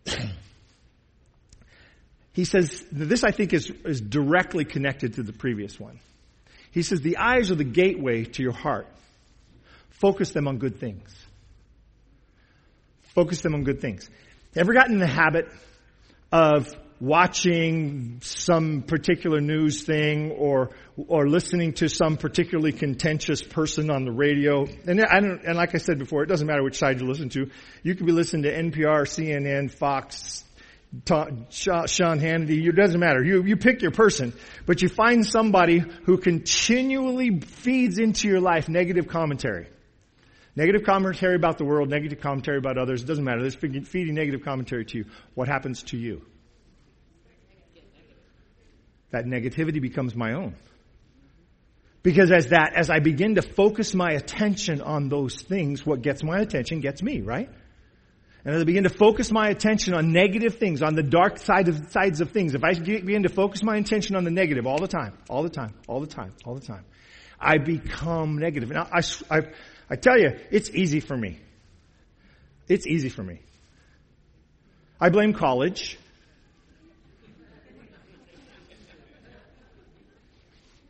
it. 0.04 0.18
he 2.34 2.44
says, 2.44 2.84
this 2.92 3.24
I 3.24 3.30
think 3.30 3.54
is, 3.54 3.72
is 3.86 4.02
directly 4.02 4.66
connected 4.66 5.14
to 5.14 5.22
the 5.22 5.32
previous 5.32 5.80
one. 5.80 6.00
He 6.70 6.82
says, 6.82 7.00
the 7.00 7.16
eyes 7.16 7.50
are 7.50 7.54
the 7.54 7.64
gateway 7.64 8.24
to 8.24 8.42
your 8.42 8.52
heart. 8.52 8.86
Focus 10.02 10.32
them 10.32 10.48
on 10.48 10.58
good 10.58 10.80
things. 10.80 11.14
Focus 13.14 13.40
them 13.40 13.54
on 13.54 13.62
good 13.62 13.80
things. 13.80 14.10
Ever 14.56 14.74
gotten 14.74 14.94
in 14.94 14.98
the 14.98 15.06
habit 15.06 15.46
of 16.32 16.74
watching 16.98 18.18
some 18.20 18.82
particular 18.82 19.40
news 19.40 19.84
thing 19.84 20.32
or 20.32 20.70
or 20.96 21.28
listening 21.28 21.74
to 21.74 21.88
some 21.88 22.16
particularly 22.16 22.72
contentious 22.72 23.44
person 23.44 23.92
on 23.92 24.04
the 24.04 24.10
radio 24.10 24.66
and 24.86 25.00
I 25.00 25.20
don't, 25.20 25.44
and 25.44 25.56
like 25.56 25.72
I 25.76 25.78
said 25.78 26.00
before 26.00 26.24
it 26.24 26.26
doesn't 26.26 26.46
matter 26.46 26.64
which 26.64 26.78
side 26.78 27.00
you 27.00 27.06
listen 27.06 27.28
to 27.30 27.50
you 27.84 27.94
could 27.94 28.06
be 28.06 28.12
listening 28.12 28.42
to 28.42 28.52
NPR 28.52 29.02
CNN 29.02 29.70
Fox 29.70 30.44
Sean 31.06 32.20
Hannity, 32.20 32.68
it 32.68 32.76
doesn't 32.76 33.00
matter. 33.00 33.24
You, 33.24 33.42
you 33.44 33.56
pick 33.56 33.80
your 33.80 33.92
person, 33.92 34.34
but 34.66 34.82
you 34.82 34.90
find 34.90 35.24
somebody 35.24 35.78
who 35.78 36.18
continually 36.18 37.40
feeds 37.40 37.98
into 37.98 38.28
your 38.28 38.40
life 38.40 38.68
negative 38.68 39.08
commentary. 39.08 39.68
Negative 40.54 40.82
commentary 40.84 41.34
about 41.34 41.56
the 41.56 41.64
world, 41.64 41.88
negative 41.88 42.20
commentary 42.20 42.58
about 42.58 42.76
others, 42.76 43.02
it 43.02 43.06
doesn't 43.06 43.24
matter. 43.24 43.48
They're 43.48 43.82
feeding 43.82 44.14
negative 44.14 44.42
commentary 44.42 44.84
to 44.86 44.98
you. 44.98 45.04
What 45.34 45.48
happens 45.48 45.82
to 45.84 45.96
you? 45.96 46.22
That 49.10 49.24
negativity 49.24 49.80
becomes 49.80 50.14
my 50.14 50.34
own. 50.34 50.54
Because 52.02 52.32
as 52.32 52.48
that, 52.48 52.72
as 52.74 52.90
I 52.90 52.98
begin 52.98 53.36
to 53.36 53.42
focus 53.42 53.94
my 53.94 54.10
attention 54.12 54.80
on 54.80 55.08
those 55.08 55.40
things, 55.40 55.86
what 55.86 56.02
gets 56.02 56.22
my 56.22 56.40
attention 56.40 56.80
gets 56.80 57.02
me, 57.02 57.20
right? 57.20 57.48
And 58.44 58.56
as 58.56 58.62
I 58.62 58.64
begin 58.64 58.82
to 58.82 58.90
focus 58.90 59.30
my 59.30 59.48
attention 59.48 59.94
on 59.94 60.12
negative 60.12 60.56
things, 60.56 60.82
on 60.82 60.96
the 60.96 61.02
dark 61.02 61.38
side 61.38 61.68
of, 61.68 61.92
sides 61.92 62.20
of 62.20 62.32
things, 62.32 62.54
if 62.54 62.64
I 62.64 62.74
begin 62.74 63.22
to 63.22 63.28
focus 63.28 63.62
my 63.62 63.76
attention 63.76 64.16
on 64.16 64.24
the 64.24 64.32
negative 64.32 64.66
all 64.66 64.78
the 64.78 64.88
time, 64.88 65.16
all 65.30 65.44
the 65.44 65.48
time, 65.48 65.74
all 65.86 66.00
the 66.00 66.08
time, 66.08 66.32
all 66.44 66.54
the 66.56 66.66
time, 66.66 66.84
I 67.38 67.58
become 67.58 68.38
negative. 68.38 68.70
Now, 68.70 68.88
I, 68.92 69.02
I, 69.30 69.42
I 69.90 69.96
tell 69.96 70.18
you, 70.18 70.38
it's 70.50 70.70
easy 70.70 71.00
for 71.00 71.16
me. 71.16 71.38
It's 72.68 72.86
easy 72.86 73.08
for 73.08 73.22
me. 73.22 73.40
I 75.00 75.10
blame 75.10 75.32
college. 75.32 75.98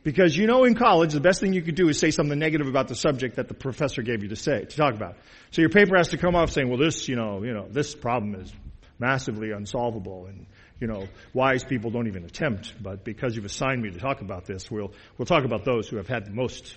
Because 0.04 0.36
you 0.36 0.46
know 0.46 0.64
in 0.64 0.74
college, 0.74 1.12
the 1.12 1.20
best 1.20 1.40
thing 1.40 1.52
you 1.52 1.62
could 1.62 1.76
do 1.76 1.88
is 1.88 1.98
say 1.98 2.10
something 2.10 2.38
negative 2.38 2.66
about 2.66 2.88
the 2.88 2.94
subject 2.94 3.36
that 3.36 3.46
the 3.48 3.54
professor 3.54 4.02
gave 4.02 4.22
you 4.22 4.30
to 4.30 4.36
say, 4.36 4.64
to 4.64 4.76
talk 4.76 4.94
about. 4.94 5.16
So 5.52 5.62
your 5.62 5.70
paper 5.70 5.96
has 5.96 6.08
to 6.08 6.18
come 6.18 6.34
off 6.34 6.50
saying, 6.50 6.68
well 6.68 6.78
this, 6.78 7.08
you 7.08 7.14
know, 7.14 7.44
you 7.44 7.52
know, 7.52 7.68
this 7.68 7.94
problem 7.94 8.34
is 8.34 8.52
massively 8.98 9.52
unsolvable 9.52 10.26
and, 10.26 10.46
you 10.80 10.88
know, 10.88 11.06
wise 11.32 11.62
people 11.62 11.90
don't 11.90 12.08
even 12.08 12.24
attempt, 12.24 12.74
but 12.82 13.04
because 13.04 13.36
you've 13.36 13.44
assigned 13.44 13.80
me 13.80 13.90
to 13.90 14.00
talk 14.00 14.20
about 14.20 14.44
this, 14.44 14.68
we'll, 14.70 14.92
we'll 15.16 15.26
talk 15.26 15.44
about 15.44 15.64
those 15.64 15.88
who 15.88 15.96
have 15.96 16.08
had 16.08 16.26
the 16.26 16.32
most 16.32 16.76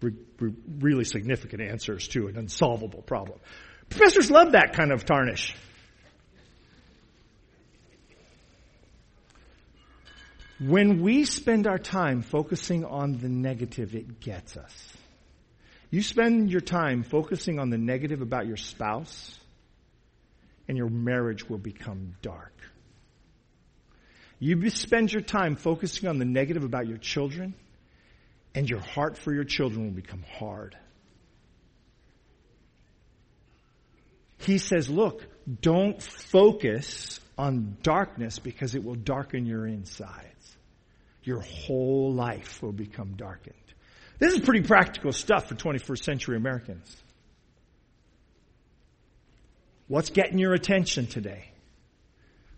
re- 0.00 0.12
re- 0.38 0.54
really 0.78 1.04
significant 1.04 1.62
answers 1.62 2.08
to 2.08 2.28
an 2.28 2.36
unsolvable 2.36 3.02
problem. 3.02 3.38
Professors 3.88 4.30
love 4.30 4.52
that 4.52 4.74
kind 4.74 4.92
of 4.92 5.04
tarnish. 5.04 5.54
When 10.60 11.00
we 11.00 11.24
spend 11.24 11.66
our 11.66 11.78
time 11.78 12.20
focusing 12.20 12.84
on 12.84 13.18
the 13.18 13.28
negative, 13.30 13.94
it 13.94 14.20
gets 14.20 14.58
us. 14.58 14.92
You 15.90 16.02
spend 16.02 16.50
your 16.50 16.60
time 16.60 17.02
focusing 17.02 17.58
on 17.58 17.70
the 17.70 17.78
negative 17.78 18.20
about 18.20 18.46
your 18.46 18.58
spouse, 18.58 19.38
and 20.68 20.76
your 20.76 20.90
marriage 20.90 21.48
will 21.48 21.58
become 21.58 22.14
dark. 22.22 22.52
You 24.38 24.70
spend 24.70 25.12
your 25.12 25.22
time 25.22 25.56
focusing 25.56 26.08
on 26.08 26.18
the 26.18 26.24
negative 26.24 26.62
about 26.62 26.86
your 26.86 26.98
children, 26.98 27.54
and 28.54 28.68
your 28.68 28.80
heart 28.80 29.16
for 29.16 29.32
your 29.32 29.44
children 29.44 29.84
will 29.86 29.92
become 29.92 30.24
hard. 30.38 30.76
He 34.38 34.58
says, 34.58 34.88
look, 34.88 35.26
don't 35.60 36.02
focus 36.02 37.20
on 37.36 37.76
darkness 37.82 38.38
because 38.38 38.74
it 38.74 38.82
will 38.84 38.94
darken 38.94 39.46
your 39.46 39.66
insides. 39.66 40.56
Your 41.22 41.40
whole 41.40 42.12
life 42.12 42.62
will 42.62 42.72
become 42.72 43.14
darkened. 43.16 43.54
This 44.18 44.34
is 44.34 44.40
pretty 44.40 44.66
practical 44.66 45.12
stuff 45.12 45.48
for 45.48 45.54
21st 45.54 46.02
century 46.02 46.36
Americans. 46.36 46.96
What's 49.88 50.10
getting 50.10 50.38
your 50.38 50.54
attention 50.54 51.06
today? 51.06 51.50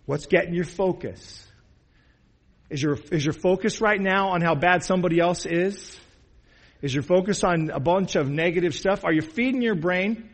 What's 0.06 0.26
getting 0.26 0.54
your 0.54 0.64
focus? 0.64 1.46
Is 2.72 2.82
your, 2.82 2.98
is 3.10 3.22
your 3.22 3.34
focus 3.34 3.82
right 3.82 4.00
now 4.00 4.30
on 4.30 4.40
how 4.40 4.54
bad 4.54 4.82
somebody 4.82 5.20
else 5.20 5.44
is? 5.44 5.94
Is 6.80 6.94
your 6.94 7.02
focus 7.02 7.44
on 7.44 7.68
a 7.68 7.78
bunch 7.78 8.16
of 8.16 8.30
negative 8.30 8.74
stuff? 8.74 9.04
Are 9.04 9.12
you 9.12 9.20
feeding 9.20 9.60
your 9.60 9.74
brain 9.74 10.30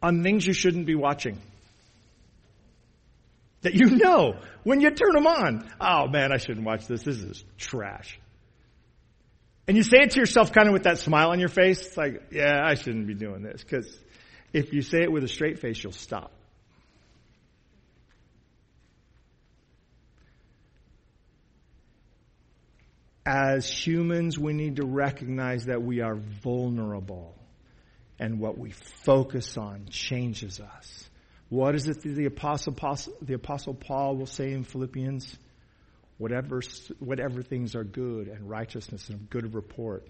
on 0.00 0.22
things 0.22 0.46
you 0.46 0.52
shouldn't 0.52 0.86
be 0.86 0.94
watching? 0.94 1.40
That 3.62 3.74
you 3.74 3.86
know 3.96 4.36
when 4.62 4.80
you 4.80 4.90
turn 4.92 5.14
them 5.14 5.26
on. 5.26 5.68
Oh 5.80 6.06
man, 6.06 6.30
I 6.32 6.36
shouldn't 6.36 6.64
watch 6.64 6.86
this. 6.86 7.02
This 7.02 7.16
is 7.16 7.44
trash. 7.58 8.20
And 9.66 9.76
you 9.76 9.82
say 9.82 9.98
it 10.02 10.12
to 10.12 10.20
yourself 10.20 10.52
kind 10.52 10.68
of 10.68 10.72
with 10.74 10.84
that 10.84 10.98
smile 10.98 11.30
on 11.30 11.40
your 11.40 11.48
face. 11.48 11.84
It's 11.84 11.96
like, 11.96 12.28
yeah, 12.30 12.60
I 12.64 12.74
shouldn't 12.74 13.08
be 13.08 13.14
doing 13.14 13.42
this. 13.42 13.64
Because 13.64 13.98
if 14.52 14.72
you 14.72 14.82
say 14.82 15.02
it 15.02 15.10
with 15.10 15.24
a 15.24 15.28
straight 15.28 15.58
face, 15.58 15.82
you'll 15.82 15.92
stop. 15.92 16.32
As 23.24 23.68
humans, 23.68 24.38
we 24.38 24.52
need 24.52 24.76
to 24.76 24.86
recognize 24.86 25.66
that 25.66 25.82
we 25.82 26.00
are 26.00 26.16
vulnerable 26.16 27.34
and 28.18 28.40
what 28.40 28.58
we 28.58 28.70
focus 29.04 29.56
on 29.56 29.86
changes 29.90 30.60
us. 30.60 31.08
What 31.48 31.74
is 31.74 31.88
it 31.88 32.02
that 32.02 32.08
the 32.08 32.26
apostle, 32.26 32.74
the 33.20 33.34
apostle 33.34 33.74
Paul 33.74 34.16
will 34.16 34.26
say 34.26 34.52
in 34.52 34.64
Philippians? 34.64 35.36
Whatever, 36.18 36.60
whatever 36.98 37.42
things 37.42 37.74
are 37.74 37.84
good 37.84 38.28
and 38.28 38.48
righteousness 38.48 39.08
and 39.08 39.28
good 39.28 39.54
report, 39.54 40.06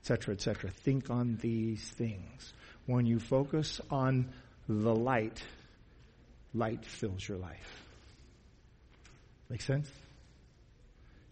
etc., 0.00 0.34
etc. 0.34 0.70
Think 0.70 1.10
on 1.10 1.38
these 1.40 1.82
things. 1.82 2.52
When 2.86 3.06
you 3.06 3.18
focus 3.18 3.80
on 3.90 4.32
the 4.68 4.94
light, 4.94 5.42
light 6.52 6.84
fills 6.84 7.26
your 7.26 7.38
life. 7.38 7.82
Make 9.48 9.62
sense? 9.62 9.88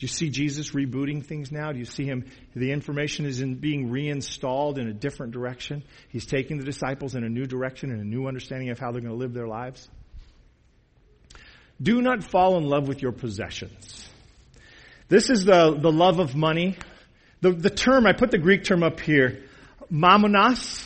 Do 0.02 0.06
you 0.06 0.08
see 0.08 0.30
Jesus 0.30 0.72
rebooting 0.72 1.24
things 1.24 1.52
now? 1.52 1.70
Do 1.70 1.78
you 1.78 1.84
see 1.84 2.04
him? 2.04 2.24
The 2.56 2.72
information 2.72 3.24
is 3.24 3.40
in 3.40 3.54
being 3.54 3.88
reinstalled 3.88 4.80
in 4.80 4.88
a 4.88 4.92
different 4.92 5.32
direction. 5.32 5.84
He's 6.08 6.26
taking 6.26 6.58
the 6.58 6.64
disciples 6.64 7.14
in 7.14 7.22
a 7.22 7.28
new 7.28 7.46
direction 7.46 7.92
and 7.92 8.00
a 8.00 8.04
new 8.04 8.26
understanding 8.26 8.70
of 8.70 8.80
how 8.80 8.90
they're 8.90 9.00
going 9.00 9.12
to 9.12 9.16
live 9.16 9.32
their 9.32 9.46
lives. 9.46 9.88
Do 11.80 12.02
not 12.02 12.24
fall 12.24 12.58
in 12.58 12.64
love 12.64 12.88
with 12.88 13.00
your 13.00 13.12
possessions. 13.12 14.10
This 15.06 15.30
is 15.30 15.44
the, 15.44 15.78
the 15.80 15.92
love 15.92 16.18
of 16.18 16.34
money. 16.34 16.78
The, 17.40 17.52
the 17.52 17.70
term, 17.70 18.04
I 18.04 18.12
put 18.12 18.32
the 18.32 18.38
Greek 18.38 18.64
term 18.64 18.82
up 18.82 18.98
here, 18.98 19.44
mammonas, 19.88 20.84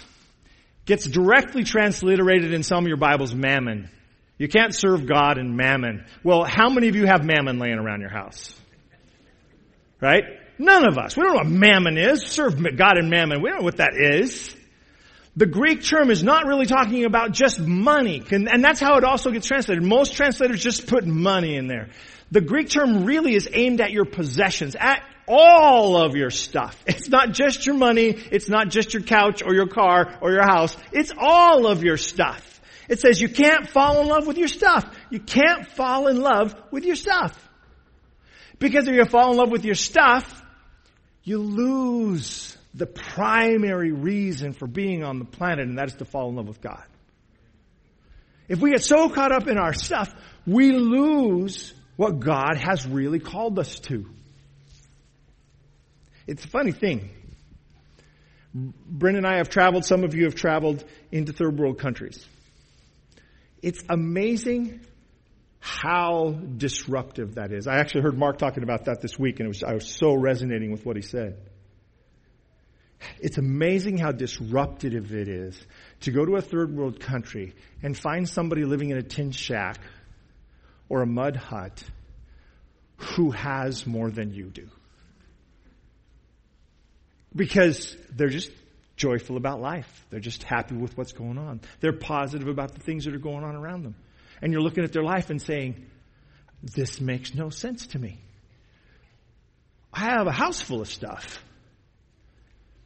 gets 0.85 1.07
directly 1.07 1.65
transliterated 1.65 2.53
in 2.53 2.63
some 2.63 2.85
of 2.85 2.89
your 2.89 2.99
Bibles, 2.99 3.35
mammon. 3.35 3.89
You 4.37 4.49
can't 4.49 4.75
serve 4.75 5.07
God 5.07 5.39
and 5.39 5.57
mammon. 5.57 6.05
Well, 6.23 6.45
how 6.45 6.69
many 6.69 6.89
of 6.89 6.97
you 6.97 7.07
have 7.07 7.25
mammon 7.25 7.59
laying 7.59 7.79
around 7.79 8.03
your 8.03 8.11
house? 8.13 8.55
Right? 10.01 10.25
None 10.59 10.89
of 10.89 10.99
us. 10.99 11.17
We 11.17 11.23
don't 11.23 11.33
know 11.33 11.39
what 11.41 11.49
mammon 11.49 11.99
is. 11.99 12.23
Serve 12.23 12.57
God 12.77 12.99
and 12.99 13.11
mammon. 13.11 13.43
We 13.43 13.51
don't 13.51 13.61
know 13.61 13.65
what 13.65 13.79
that 13.79 13.95
is. 13.95 14.55
The 15.37 15.47
Greek 15.47 15.85
term 15.85 16.11
is 16.11 16.23
not 16.23 16.47
really 16.47 16.65
talking 16.65 17.05
about 17.05 17.33
just 17.33 17.61
money. 17.61 18.23
And 18.31 18.65
that's 18.65 18.81
how 18.81 18.97
it 18.97 19.05
also 19.05 19.31
gets 19.31 19.47
translated. 19.47 19.85
Most 19.85 20.15
translators 20.15 20.63
just 20.63 20.87
put 20.87 21.07
money 21.07 21.57
in 21.57 21.67
there. 21.67 21.91
The 22.31 22.41
Greek 22.41 22.71
term 22.71 23.05
really 23.05 23.35
is 23.35 23.49
aimed 23.53 23.81
at 23.81 23.91
your 23.91 24.07
possessions, 24.07 24.77
at 24.77 25.03
all 25.29 25.97
of 26.03 26.17
your 26.17 26.31
stuff. 26.31 26.83
It's 26.87 27.09
not 27.09 27.33
just 27.33 27.67
your 27.67 27.77
money. 27.77 28.09
It's 28.09 28.49
not 28.49 28.71
just 28.71 28.95
your 28.95 29.03
couch 29.03 29.43
or 29.45 29.55
your 29.55 29.67
car 29.67 30.19
or 30.23 30.33
your 30.33 30.43
house. 30.43 30.77
It's 30.93 31.13
all 31.17 31.67
of 31.67 31.85
your 31.85 31.99
stuff. 31.99 32.61
It 32.89 33.01
says 33.01 33.21
you 33.21 33.29
can't 33.29 33.69
fall 33.69 34.01
in 34.01 34.09
love 34.09 34.27
with 34.27 34.39
your 34.39 34.49
stuff. 34.49 34.89
You 35.11 35.21
can't 35.21 35.67
fall 35.69 36.07
in 36.07 36.21
love 36.21 36.55
with 36.71 36.85
your 36.85 36.97
stuff. 36.97 37.37
Because 38.59 38.89
if 38.89 38.95
you 38.95 39.05
fall 39.05 39.33
in 39.33 39.37
love 39.37 39.51
with 39.51 39.65
your 39.65 39.75
stuff, 39.75 40.43
you 41.23 41.39
lose 41.39 42.57
the 42.75 42.87
primary 42.87 43.93
reason 43.93 44.53
for 44.53 44.67
being 44.67 45.03
on 45.03 45.19
the 45.19 45.25
planet, 45.25 45.67
and 45.67 45.79
that 45.79 45.89
is 45.89 45.95
to 45.97 46.05
fall 46.05 46.29
in 46.29 46.37
love 46.37 46.49
with 46.49 46.61
God. 46.61 46.85
If 48.49 48.61
we 48.61 48.71
get 48.71 48.85
so 48.85 49.09
caught 49.09 49.33
up 49.33 49.49
in 49.49 49.59
our 49.59 49.73
stuff, 49.73 50.15
we 50.47 50.73
lose 50.73 51.75
what 51.97 52.21
God 52.21 52.57
has 52.57 52.87
really 52.87 53.19
called 53.19 53.59
us 53.59 53.81
to. 53.81 54.07
It's 56.27 56.45
a 56.45 56.49
funny 56.49 56.73
thing. 56.73 57.11
Brent 58.55 59.17
and 59.17 59.27
I 59.27 59.37
have 59.37 59.49
traveled, 59.49 59.85
some 59.85 60.05
of 60.05 60.15
you 60.15 60.25
have 60.25 60.35
traveled 60.35 60.85
into 61.11 61.33
third 61.33 61.59
world 61.59 61.79
countries. 61.79 62.25
It's 63.63 63.83
amazing 63.89 64.81
how 65.67 66.31
disruptive 66.31 67.35
that 67.35 67.51
is. 67.51 67.67
I 67.67 67.79
actually 67.79 68.03
heard 68.03 68.17
Mark 68.17 68.39
talking 68.39 68.63
about 68.63 68.85
that 68.85 69.01
this 69.01 69.19
week, 69.19 69.41
and 69.41 69.47
it 69.47 69.49
was, 69.49 69.65
I 69.65 69.75
was 69.75 69.89
so 69.89 70.15
resonating 70.15 70.71
with 70.71 70.87
what 70.87 70.95
he 70.95 71.03
said. 71.03 71.39
It's 73.19 73.37
amazing 73.37 73.99
how 73.99 74.13
disruptive 74.13 75.13
it 75.13 75.27
is 75.27 75.61
to 76.03 76.13
go 76.13 76.25
to 76.25 76.37
a 76.37 76.41
third 76.41 76.73
world 76.73 77.01
country 77.01 77.53
and 77.83 77.99
find 77.99 78.29
somebody 78.29 78.65
living 78.65 78.91
in 78.91 78.97
a 78.97 79.03
tin 79.03 79.33
shack 79.33 79.81
or 80.89 81.03
a 81.03 81.07
mud 81.07 81.35
hut 81.35 81.83
who 83.17 83.33
has 83.33 83.89
more 83.89 84.09
than 84.09 84.33
you 84.33 84.45
do. 84.45 84.69
Because 87.35 87.97
they're 88.15 88.29
just 88.29 88.53
joyful 88.97 89.37
about 89.37 89.61
life. 89.61 90.07
They're 90.11 90.21
just 90.21 90.45
happy 90.45 90.77
with 90.77 90.97
what's 90.97 91.13
going 91.13 91.39
on. 91.39 91.61
They're 91.81 91.93
positive 91.93 92.47
about 92.47 92.73
the 92.73 92.81
things 92.81 93.07
that 93.07 93.17
are 93.17 93.19
going 93.19 93.43
on 93.43 93.57
around 93.57 93.83
them. 93.83 93.97
And 94.43 94.53
you're 94.53 94.63
looking 94.63 94.85
at 94.85 94.93
their 94.93 95.03
life 95.03 95.31
and 95.31 95.41
saying, 95.41 95.87
this 96.63 97.01
makes 97.01 97.35
no 97.35 97.51
sense 97.51 97.89
to 97.89 97.99
me. 97.99 98.21
I 99.93 100.01
have 100.01 100.27
a 100.27 100.33
house 100.33 100.61
full 100.61 100.81
of 100.81 100.89
stuff. 100.89 101.43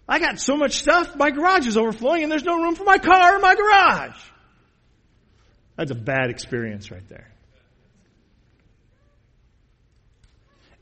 I 0.08 0.18
got 0.18 0.40
so 0.40 0.56
much 0.56 0.78
stuff, 0.78 1.14
my 1.14 1.30
garage 1.30 1.66
is 1.66 1.76
overflowing 1.76 2.24
and 2.24 2.32
there's 2.32 2.44
no 2.44 2.56
room 2.60 2.74
for 2.74 2.84
my 2.84 2.98
car 2.98 3.36
in 3.36 3.40
my 3.40 3.54
garage. 3.54 4.20
That's 5.76 5.92
a 5.92 5.96
bad 5.96 6.30
experience 6.30 6.90
right 6.90 7.08
there. 7.08 7.30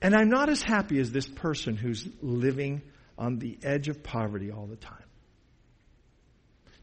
And 0.00 0.14
I'm 0.14 0.28
not 0.28 0.48
as 0.48 0.62
happy 0.62 0.98
as 0.98 1.10
this 1.12 1.26
person 1.26 1.76
who's 1.76 2.08
living 2.22 2.82
on 3.18 3.38
the 3.38 3.58
edge 3.62 3.88
of 3.88 4.02
poverty 4.02 4.50
all 4.50 4.66
the 4.66 4.76
time. 4.76 5.07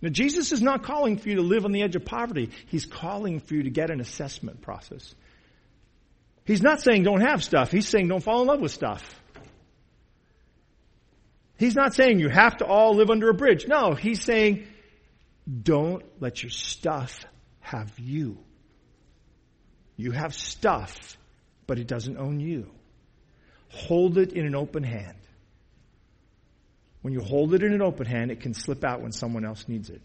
Now, 0.01 0.09
Jesus 0.09 0.51
is 0.51 0.61
not 0.61 0.83
calling 0.83 1.17
for 1.17 1.29
you 1.29 1.35
to 1.35 1.41
live 1.41 1.65
on 1.65 1.71
the 1.71 1.81
edge 1.81 1.95
of 1.95 2.05
poverty. 2.05 2.51
He's 2.67 2.85
calling 2.85 3.39
for 3.39 3.55
you 3.55 3.63
to 3.63 3.69
get 3.69 3.89
an 3.89 4.01
assessment 4.01 4.61
process. 4.61 5.15
He's 6.45 6.61
not 6.61 6.81
saying 6.81 7.03
don't 7.03 7.21
have 7.21 7.43
stuff. 7.43 7.71
He's 7.71 7.87
saying 7.87 8.07
don't 8.07 8.21
fall 8.21 8.41
in 8.41 8.47
love 8.47 8.61
with 8.61 8.71
stuff. 8.71 9.03
He's 11.57 11.75
not 11.75 11.93
saying 11.93 12.19
you 12.19 12.29
have 12.29 12.57
to 12.57 12.65
all 12.65 12.95
live 12.95 13.09
under 13.09 13.29
a 13.29 13.33
bridge. 13.33 13.65
No, 13.67 13.93
he's 13.93 14.21
saying 14.21 14.67
don't 15.63 16.03
let 16.19 16.43
your 16.43 16.49
stuff 16.49 17.25
have 17.61 17.97
you. 17.97 18.37
You 19.97 20.11
have 20.11 20.35
stuff, 20.35 21.17
but 21.65 21.79
it 21.79 21.87
doesn't 21.87 22.17
own 22.17 22.39
you. 22.39 22.69
Hold 23.69 24.17
it 24.17 24.33
in 24.33 24.45
an 24.45 24.55
open 24.55 24.83
hand. 24.83 25.17
When 27.05 27.13
you 27.13 27.21
hold 27.21 27.53
it 27.53 27.61
in 27.61 27.71
an 27.71 27.83
open 27.83 28.07
hand, 28.07 28.31
it 28.31 28.39
can 28.39 28.55
slip 28.55 28.83
out 28.83 28.99
when 28.99 29.11
someone 29.11 29.45
else 29.45 29.65
needs 29.67 29.91
it. 29.91 30.01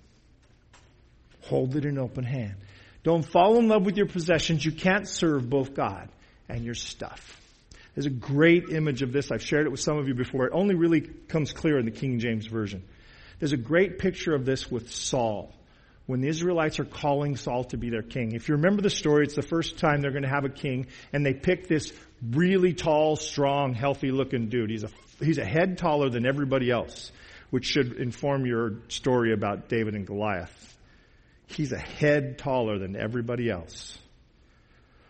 Hold 1.45 1.75
it 1.75 1.87
in 1.87 1.93
an 1.93 1.99
open 1.99 2.25
hand. 2.25 2.57
Don't 3.05 3.23
fall 3.23 3.57
in 3.57 3.69
love 3.69 3.87
with 3.87 3.97
your 3.97 4.05
possessions. 4.05 4.63
You 4.63 4.73
can't 4.73 5.09
serve 5.09 5.49
both 5.49 5.73
God 5.73 6.11
and 6.47 6.63
your 6.63 6.75
stuff. 6.75 7.41
There's 7.95 8.05
a 8.05 8.11
great 8.11 8.69
image 8.69 9.01
of 9.01 9.15
this. 9.15 9.33
I've 9.33 9.43
shared 9.43 9.65
it 9.65 9.71
with 9.71 9.81
some 9.81 9.97
of 9.97 10.09
you 10.09 10.15
before. 10.15 10.45
It 10.45 10.53
only 10.53 10.75
really 10.75 11.01
comes 11.01 11.53
clear 11.53 11.79
in 11.79 11.87
the 11.87 11.91
King 11.91 12.19
James 12.19 12.47
Version. 12.47 12.83
There's 13.39 13.55
a 13.55 13.57
great 13.57 13.99
picture 13.99 14.35
of 14.35 14.45
this 14.45 14.71
with 14.71 14.93
Saul 14.93 15.55
when 16.05 16.21
the 16.21 16.29
Israelites 16.29 16.81
are 16.81 16.85
calling 16.85 17.35
Saul 17.35 17.65
to 17.65 17.79
be 17.79 17.89
their 17.89 18.03
king. 18.03 18.33
If 18.33 18.51
you 18.51 18.57
remember 18.57 18.83
the 18.83 18.91
story, 18.91 19.25
it's 19.25 19.37
the 19.37 19.41
first 19.41 19.79
time 19.79 20.03
they're 20.03 20.11
going 20.11 20.25
to 20.25 20.29
have 20.29 20.45
a 20.45 20.51
king, 20.51 20.89
and 21.15 21.25
they 21.25 21.33
pick 21.33 21.67
this 21.67 21.95
really 22.31 22.75
tall, 22.75 23.17
strong, 23.17 23.73
healthy 23.73 24.11
looking 24.11 24.51
dude. 24.51 24.69
He's 24.69 24.85
a, 24.85 24.91
he's 25.21 25.39
a 25.39 25.45
head 25.45 25.79
taller 25.79 26.11
than 26.11 26.27
everybody 26.27 26.71
else, 26.71 27.13
which 27.51 27.67
should 27.67 27.95
inform 27.95 28.47
your 28.47 28.81
story 28.89 29.33
about 29.33 29.69
David 29.69 29.95
and 29.95 30.07
Goliath. 30.07 30.79
He's 31.47 31.73
a 31.73 31.79
head 31.79 32.39
taller 32.39 32.79
than 32.79 32.97
everybody 32.97 33.51
else. 33.51 33.99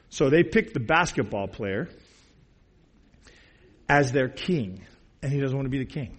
So 0.09 0.31
they 0.31 0.43
pick 0.43 0.73
the 0.73 0.81
basketball 0.81 1.49
player 1.49 1.89
as 3.89 4.13
their 4.13 4.29
king, 4.29 4.85
and 5.23 5.33
he 5.33 5.41
doesn't 5.41 5.57
want 5.57 5.67
to 5.67 5.71
be 5.71 5.79
the 5.79 5.91
king. 5.91 6.17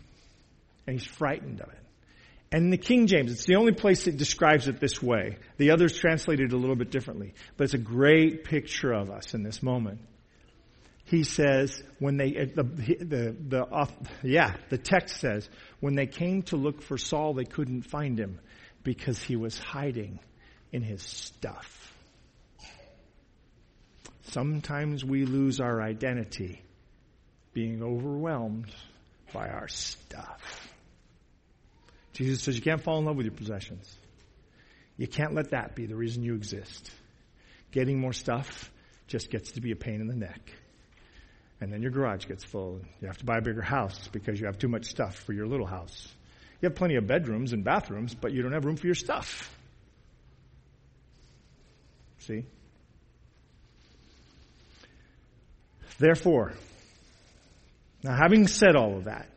And 0.88 1.00
he's 1.00 1.08
frightened 1.08 1.62
of 1.62 1.70
it. 1.70 1.82
And 2.52 2.66
in 2.66 2.70
the 2.70 2.78
King 2.78 3.08
James, 3.08 3.32
it's 3.32 3.46
the 3.46 3.56
only 3.56 3.72
place 3.72 4.06
that 4.06 4.18
describes 4.18 4.68
it 4.68 4.80
this 4.80 5.02
way. 5.02 5.38
The 5.58 5.72
others 5.72 5.98
translate 5.98 6.42
it 6.42 6.52
a 6.52 6.58
little 6.58 6.76
bit 6.76 6.92
differently. 6.92 7.34
But 7.56 7.66
it's 7.66 7.74
a 7.74 7.78
great 7.78 8.44
picture 8.44 8.92
of 8.92 9.10
us 9.10 9.34
in 9.34 9.44
this 9.44 9.64
moment. 9.64 10.02
He 11.12 11.26
says, 11.26 11.84
when 12.00 12.16
they, 12.16 12.38
uh, 12.38 12.46
the, 12.56 12.64
the, 12.64 13.36
the 13.50 13.90
yeah, 14.24 14.56
the 14.70 14.78
text 14.78 15.20
says, 15.20 15.50
when 15.82 15.96
they 15.96 16.06
came 16.06 16.44
to 16.44 16.56
look 16.56 16.82
for 16.82 16.98
Saul, 16.98 17.34
they 17.34 17.44
couldn't 17.44 17.82
find 17.82 18.18
him 18.18 18.40
because 18.82 19.22
he 19.22 19.36
was 19.36 19.60
hiding 19.60 20.20
in 20.72 20.84
his 20.84 21.02
stuff. 21.02 21.94
Sometimes 24.22 25.04
we 25.04 25.26
lose 25.26 25.60
our 25.60 25.82
identity 25.82 26.62
being 27.52 27.84
overwhelmed 27.84 28.74
by 29.34 29.50
our 29.50 29.68
stuff. 29.68 30.70
Jesus 32.14 32.42
says 32.42 32.56
you 32.56 32.62
can't 32.62 32.82
fall 32.82 33.00
in 33.00 33.06
love 33.06 33.18
with 33.18 33.26
your 33.26 33.36
possessions. 33.36 33.98
You 34.96 35.08
can't 35.08 35.36
let 35.36 35.52
that 35.52 35.76
be 35.76 35.88
the 35.88 35.96
reason 35.98 36.24
you 36.24 36.36
exist. 36.36 36.90
Getting 37.74 38.00
more 38.00 38.14
stuff 38.14 38.72
just 39.08 39.30
gets 39.30 39.52
to 39.54 39.62
be 39.62 39.74
a 39.74 39.76
pain 39.76 40.00
in 40.00 40.08
the 40.08 40.16
neck. 40.16 40.40
And 41.62 41.72
then 41.72 41.84
your 41.84 41.92
garage 41.92 42.26
gets 42.26 42.44
full. 42.44 42.82
You 43.02 43.08
have 43.08 43.20
to 43.20 43.26
buy 43.26 43.38
a 43.38 43.42
bigger 43.42 43.62
house 43.62 44.08
because 44.12 44.40
you 44.40 44.48
have 44.48 44.58
too 44.58 44.68
much 44.68 44.86
stuff 44.86 45.16
for 45.16 45.32
your 45.32 45.46
little 45.46 45.68
house. 45.68 46.12
You 46.60 46.68
have 46.68 46.76
plenty 46.76 46.96
of 46.96 47.06
bedrooms 47.06 47.54
and 47.54 47.64
bathrooms, 47.64 48.16
but 48.16 48.34
you 48.34 48.42
don't 48.42 48.52
have 48.52 48.66
room 48.66 48.78
for 48.78 48.88
your 48.88 48.96
stuff. 48.96 49.56
See? 52.18 52.46
Therefore, 56.00 56.54
now 58.04 58.16
having 58.16 58.48
said 58.48 58.76
all 58.76 58.98
of 58.98 59.04
that, 59.04 59.28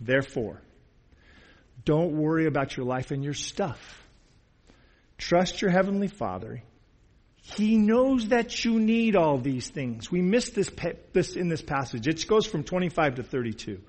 therefore, 0.00 0.62
don't 1.84 2.16
worry 2.16 2.46
about 2.46 2.76
your 2.76 2.86
life 2.86 3.10
and 3.10 3.22
your 3.22 3.34
stuff. 3.34 4.02
Trust 5.18 5.60
your 5.60 5.70
Heavenly 5.70 6.08
Father. 6.08 6.62
He 7.46 7.76
knows 7.76 8.28
that 8.28 8.64
you 8.64 8.80
need 8.80 9.16
all 9.16 9.36
these 9.36 9.68
things. 9.68 10.10
We 10.10 10.22
miss 10.22 10.48
this, 10.50 10.70
this 11.12 11.36
in 11.36 11.48
this 11.48 11.60
passage. 11.60 12.08
It 12.08 12.26
goes 12.26 12.46
from 12.46 12.64
25 12.64 13.16
to 13.16 13.22
32. 13.22 13.80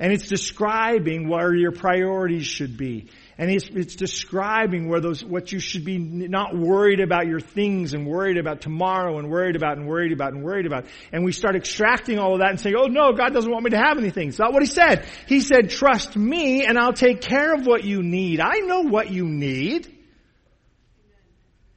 And 0.00 0.12
it's 0.12 0.26
describing 0.26 1.28
where 1.28 1.54
your 1.54 1.70
priorities 1.70 2.46
should 2.46 2.76
be. 2.76 3.06
And 3.36 3.50
it's, 3.52 3.68
it's 3.68 3.94
describing 3.94 4.88
where 4.88 5.00
those, 5.00 5.24
what 5.24 5.52
you 5.52 5.60
should 5.60 5.84
be 5.84 5.96
not 5.96 6.56
worried 6.56 6.98
about 6.98 7.28
your 7.28 7.38
things 7.38 7.94
and 7.94 8.04
worried 8.04 8.36
about 8.36 8.62
tomorrow 8.62 9.18
and 9.18 9.30
worried 9.30 9.54
about 9.54 9.78
and 9.78 9.86
worried 9.86 10.12
about 10.12 10.32
and 10.32 10.42
worried 10.42 10.66
about. 10.66 10.86
And 11.12 11.24
we 11.24 11.30
start 11.30 11.54
extracting 11.54 12.18
all 12.18 12.34
of 12.34 12.40
that 12.40 12.50
and 12.50 12.60
saying, 12.60 12.74
oh 12.76 12.86
no, 12.86 13.12
God 13.12 13.32
doesn't 13.32 13.50
want 13.50 13.62
me 13.62 13.70
to 13.70 13.78
have 13.78 13.96
anything. 13.96 14.28
It's 14.28 14.40
not 14.40 14.52
what 14.52 14.62
He 14.62 14.68
said. 14.68 15.06
He 15.28 15.40
said, 15.40 15.70
trust 15.70 16.16
me 16.16 16.66
and 16.66 16.76
I'll 16.76 16.92
take 16.92 17.20
care 17.20 17.54
of 17.54 17.64
what 17.64 17.84
you 17.84 18.02
need. 18.02 18.40
I 18.40 18.58
know 18.58 18.82
what 18.82 19.12
you 19.12 19.24
need. 19.24 19.97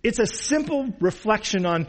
It's 0.04 0.20
a 0.20 0.26
simple 0.26 0.94
reflection 1.00 1.66
on 1.66 1.88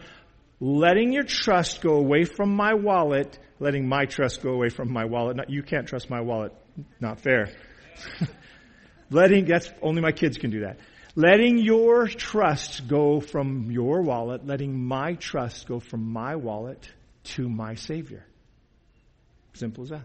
letting 0.61 1.12
your 1.12 1.25
trust 1.25 1.81
go 1.81 1.94
away 1.94 2.25
from 2.25 2.55
my 2.55 2.75
wallet, 2.75 3.38
letting 3.59 3.88
my 3.88 4.05
trust 4.05 4.42
go 4.42 4.51
away 4.51 4.68
from 4.68 4.92
my 4.92 5.07
wallet. 5.07 5.37
Not, 5.37 5.51
you 5.51 5.62
can't 5.62 5.87
trust 5.87 6.11
my 6.11 6.20
wallet. 6.20 6.53
Not 7.01 7.20
fair. 7.20 7.51
letting, 9.11 9.46
that's, 9.46 9.70
only 9.81 10.03
my 10.03 10.12
kids 10.12 10.38
can 10.38 10.51
do 10.51 10.61
that. 10.61 10.79
Letting 11.14 11.59
your 11.59 12.07
trust 12.07 12.88
go 12.88 13.20
from 13.20 13.70
your 13.70 14.03
wallet, 14.03 14.46
letting 14.46 14.83
my 14.83 15.14
trust 15.14 15.66
go 15.66 15.81
from 15.81 16.11
my 16.12 16.37
wallet 16.37 16.90
to 17.25 17.48
my 17.48 17.75
Savior. 17.75 18.25
Simple 19.55 19.85
as 19.85 19.90
that. 19.90 20.05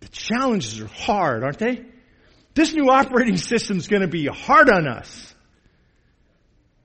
The 0.00 0.08
challenges 0.08 0.80
are 0.80 0.86
hard, 0.86 1.44
aren't 1.44 1.58
they? 1.58 1.84
This 2.54 2.72
new 2.72 2.88
operating 2.88 3.36
system 3.36 3.78
is 3.78 3.88
going 3.88 4.02
to 4.02 4.08
be 4.08 4.26
hard 4.26 4.70
on 4.70 4.86
us 4.86 5.34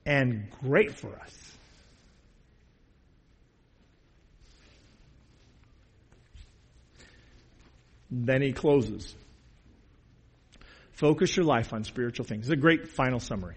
and 0.04 0.48
great 0.62 0.94
for 0.94 1.14
us. 1.16 1.36
Then 8.10 8.42
he 8.42 8.52
closes. 8.52 9.14
Focus 10.92 11.36
your 11.36 11.46
life 11.46 11.72
on 11.72 11.84
spiritual 11.84 12.26
things. 12.26 12.46
It's 12.46 12.52
a 12.52 12.56
great 12.56 12.88
final 12.88 13.20
summary. 13.20 13.56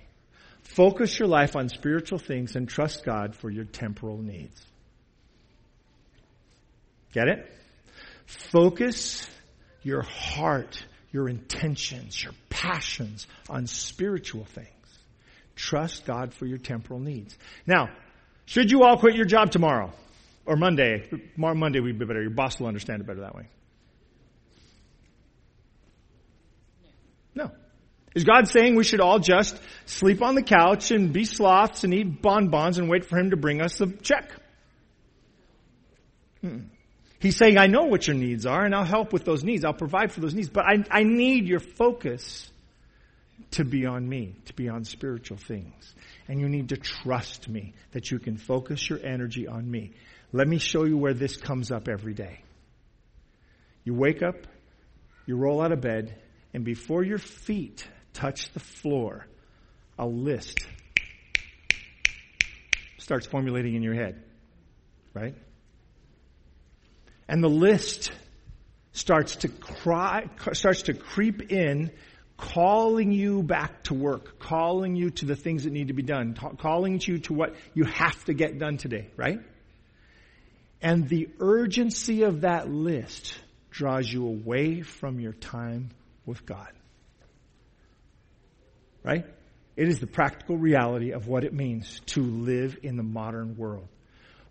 Focus 0.61 1.17
your 1.17 1.27
life 1.27 1.55
on 1.55 1.69
spiritual 1.69 2.19
things 2.19 2.55
and 2.55 2.69
trust 2.69 3.03
God 3.03 3.35
for 3.35 3.49
your 3.49 3.65
temporal 3.65 4.17
needs. 4.17 4.63
Get 7.11 7.27
it? 7.27 7.51
Focus 8.25 9.27
your 9.81 10.03
heart 10.03 10.85
your 11.13 11.29
intentions, 11.29 12.21
your 12.21 12.33
passions 12.49 13.27
on 13.47 13.67
spiritual 13.67 14.43
things. 14.43 14.67
Trust 15.55 16.05
God 16.05 16.33
for 16.33 16.47
your 16.47 16.57
temporal 16.57 16.99
needs. 16.99 17.37
Now, 17.67 17.89
should 18.45 18.71
you 18.71 18.83
all 18.83 18.97
quit 18.97 19.15
your 19.15 19.25
job 19.25 19.51
tomorrow 19.51 19.93
or 20.45 20.55
Monday? 20.55 21.07
Monday 21.37 21.79
would 21.79 21.99
be 21.99 22.05
better. 22.05 22.21
Your 22.21 22.31
boss 22.31 22.59
will 22.59 22.67
understand 22.67 23.01
it 23.01 23.07
better 23.07 23.21
that 23.21 23.35
way. 23.35 23.47
No. 27.35 27.51
Is 28.15 28.23
God 28.23 28.47
saying 28.47 28.75
we 28.75 28.83
should 28.83 28.99
all 28.99 29.19
just 29.19 29.55
sleep 29.85 30.23
on 30.23 30.33
the 30.33 30.43
couch 30.43 30.89
and 30.89 31.13
be 31.13 31.25
sloths 31.25 31.83
and 31.83 31.93
eat 31.93 32.21
bonbons 32.23 32.79
and 32.79 32.89
wait 32.89 33.05
for 33.05 33.17
Him 33.17 33.29
to 33.29 33.37
bring 33.37 33.61
us 33.61 33.79
a 33.81 33.87
check? 33.87 34.31
Hmm. 36.41 36.61
He's 37.23 37.37
saying, 37.37 37.57
I 37.57 37.67
know 37.67 37.85
what 37.85 38.05
your 38.05 38.17
needs 38.17 38.45
are 38.45 38.65
and 38.65 38.75
I'll 38.75 38.83
help 38.83 39.13
with 39.13 39.23
those 39.23 39.45
needs. 39.45 39.63
I'll 39.63 39.71
provide 39.71 40.11
for 40.11 40.19
those 40.19 40.33
needs. 40.33 40.49
But 40.49 40.65
I, 40.65 40.83
I 40.91 41.03
need 41.03 41.47
your 41.47 41.61
focus 41.61 42.51
to 43.51 43.63
be 43.63 43.85
on 43.85 44.05
me, 44.09 44.35
to 44.47 44.53
be 44.53 44.67
on 44.67 44.83
spiritual 44.83 45.37
things. 45.37 45.95
And 46.27 46.41
you 46.41 46.49
need 46.49 46.67
to 46.69 46.75
trust 46.75 47.47
me 47.47 47.75
that 47.91 48.11
you 48.11 48.19
can 48.19 48.35
focus 48.35 48.89
your 48.89 48.99
energy 49.01 49.47
on 49.47 49.71
me. 49.71 49.93
Let 50.33 50.49
me 50.49 50.57
show 50.57 50.83
you 50.83 50.97
where 50.97 51.13
this 51.13 51.37
comes 51.37 51.71
up 51.71 51.87
every 51.87 52.13
day. 52.13 52.41
You 53.85 53.93
wake 53.93 54.21
up, 54.21 54.45
you 55.25 55.37
roll 55.37 55.61
out 55.61 55.71
of 55.71 55.79
bed, 55.79 56.21
and 56.53 56.65
before 56.65 57.03
your 57.03 57.19
feet 57.19 57.87
touch 58.11 58.51
the 58.51 58.59
floor, 58.59 59.27
a 59.97 60.05
list 60.05 60.67
starts 62.97 63.25
formulating 63.25 63.75
in 63.75 63.81
your 63.81 63.95
head. 63.95 64.21
Right? 65.13 65.35
And 67.33 67.43
the 67.43 67.49
list 67.49 68.11
starts 68.91 69.37
to 69.37 69.47
cry, 69.47 70.29
starts 70.51 70.83
to 70.83 70.93
creep 70.93 71.51
in, 71.51 71.89
calling 72.37 73.11
you 73.11 73.41
back 73.41 73.85
to 73.85 73.95
work, 73.95 74.37
calling 74.37 74.95
you 74.95 75.09
to 75.09 75.25
the 75.25 75.35
things 75.35 75.63
that 75.63 75.73
need 75.73 75.87
to 75.87 75.95
be 75.95 76.03
done, 76.03 76.35
calling 76.59 77.01
you 77.01 77.17
to 77.17 77.33
what 77.33 77.55
you 77.73 77.85
have 77.85 78.23
to 78.25 78.35
get 78.35 78.59
done 78.59 78.77
today, 78.77 79.09
right? 79.17 79.39
And 80.79 81.09
the 81.09 81.27
urgency 81.39 82.21
of 82.21 82.41
that 82.41 82.69
list 82.69 83.35
draws 83.71 84.07
you 84.07 84.27
away 84.27 84.83
from 84.83 85.19
your 85.19 85.33
time 85.33 85.89
with 86.27 86.45
God. 86.45 86.71
Right? 89.01 89.25
It 89.75 89.87
is 89.87 89.99
the 89.99 90.05
practical 90.05 90.55
reality 90.55 91.13
of 91.13 91.27
what 91.27 91.45
it 91.45 91.51
means 91.51 91.99
to 92.09 92.21
live 92.21 92.77
in 92.83 92.95
the 92.95 93.01
modern 93.01 93.57
world 93.57 93.87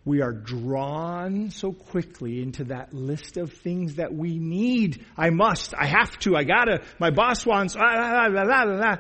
we 0.05 0.21
are 0.21 0.33
drawn 0.33 1.51
so 1.51 1.73
quickly 1.73 2.43
into 2.43 2.65
that 2.65 2.93
list 2.93 3.37
of 3.37 3.53
things 3.53 3.97
that 3.97 4.13
we 4.13 4.39
need. 4.39 5.05
I 5.17 5.31
must, 5.31 5.75
I 5.75 5.87
have 5.87 6.19
to, 6.21 6.35
I 6.37 6.45
gotta, 6.45 6.83
my 6.99 7.11
boss 7.11 7.47
wants, 7.47 7.77
ah, 7.79 8.29
blah, 8.29 8.45
blah, 8.45 8.65
blah, 8.65 8.97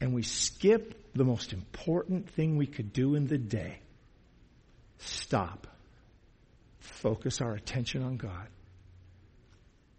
and 0.00 0.14
we 0.14 0.22
skip 0.22 1.12
the 1.14 1.24
most 1.24 1.52
important 1.52 2.30
thing 2.30 2.56
we 2.56 2.66
could 2.66 2.92
do 2.92 3.14
in 3.14 3.26
the 3.26 3.38
day. 3.38 3.80
Stop. 4.98 5.66
Focus 6.78 7.40
our 7.40 7.54
attention 7.54 8.02
on 8.02 8.16
God. 8.16 8.48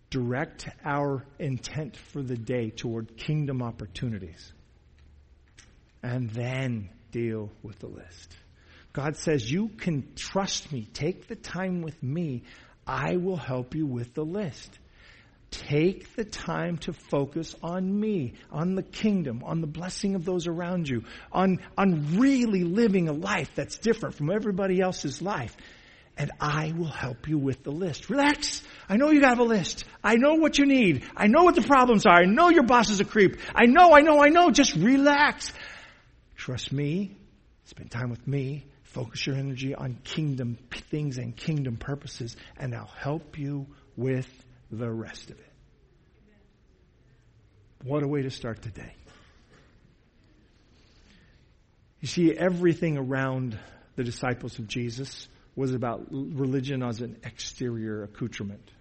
Direct 0.09 0.67
our 0.83 1.25
intent 1.37 1.97
for 1.97 2.21
the 2.21 2.37
day 2.37 2.69
toward 2.69 3.17
kingdom 3.17 3.61
opportunities. 3.61 4.53
And 6.01 6.29
then 6.29 6.89
deal 7.11 7.51
with 7.61 7.79
the 7.79 7.87
list. 7.87 8.35
God 8.93 9.17
says, 9.17 9.49
You 9.49 9.69
can 9.69 10.13
trust 10.15 10.71
me. 10.71 10.87
Take 10.93 11.27
the 11.27 11.35
time 11.35 11.81
with 11.81 12.01
me. 12.01 12.43
I 12.87 13.17
will 13.17 13.37
help 13.37 13.75
you 13.75 13.85
with 13.85 14.13
the 14.13 14.25
list. 14.25 14.79
Take 15.51 16.15
the 16.15 16.25
time 16.25 16.77
to 16.79 16.93
focus 16.93 17.55
on 17.63 17.99
me, 17.99 18.33
on 18.51 18.75
the 18.75 18.83
kingdom, 18.83 19.43
on 19.43 19.61
the 19.61 19.67
blessing 19.67 20.13
of 20.13 20.23
those 20.23 20.47
around 20.47 20.87
you, 20.87 21.03
on, 21.31 21.59
on 21.75 22.19
really 22.19 22.63
living 22.63 23.09
a 23.09 23.13
life 23.13 23.49
that's 23.55 23.77
different 23.77 24.15
from 24.15 24.29
everybody 24.29 24.79
else's 24.79 25.21
life. 25.21 25.55
And 26.17 26.31
I 26.39 26.73
will 26.77 26.91
help 26.91 27.27
you 27.27 27.37
with 27.37 27.63
the 27.63 27.71
list. 27.71 28.09
Relax. 28.09 28.61
I 28.87 28.97
know 28.97 29.09
you 29.09 29.21
have 29.21 29.39
a 29.39 29.43
list. 29.43 29.85
I 30.03 30.15
know 30.15 30.35
what 30.35 30.57
you 30.57 30.65
need. 30.65 31.05
I 31.15 31.27
know 31.27 31.43
what 31.43 31.55
the 31.55 31.61
problems 31.61 32.05
are. 32.05 32.21
I 32.21 32.25
know 32.25 32.49
your 32.49 32.63
boss 32.63 32.89
is 32.89 32.99
a 32.99 33.05
creep. 33.05 33.37
I 33.55 33.65
know, 33.65 33.93
I 33.93 34.01
know, 34.01 34.21
I 34.21 34.29
know. 34.29 34.51
Just 34.51 34.75
relax. 34.75 35.53
Trust 36.35 36.73
me. 36.73 37.15
Spend 37.65 37.89
time 37.89 38.09
with 38.09 38.27
me. 38.27 38.65
Focus 38.89 39.27
your 39.27 39.35
energy 39.35 39.75
on 39.75 39.99
kingdom 40.03 40.57
things 40.89 41.19
and 41.19 41.35
kingdom 41.35 41.77
purposes, 41.77 42.35
and 42.57 42.73
I'll 42.73 42.87
help 42.87 43.37
you 43.37 43.67
with 43.95 44.27
the 44.71 44.89
rest 44.89 45.29
of 45.29 45.37
it. 45.39 45.45
What 47.83 48.01
a 48.01 48.07
way 48.07 48.23
to 48.23 48.31
start 48.31 48.63
the 48.63 48.69
day. 48.69 48.93
You 52.01 52.07
see, 52.07 52.33
everything 52.35 52.97
around 52.97 53.59
the 53.95 54.03
disciples 54.03 54.57
of 54.57 54.67
Jesus 54.67 55.27
was 55.55 55.73
about 55.73 56.07
religion 56.09 56.81
as 56.81 57.01
an 57.01 57.17
exterior 57.23 58.03
accoutrement. 58.03 58.71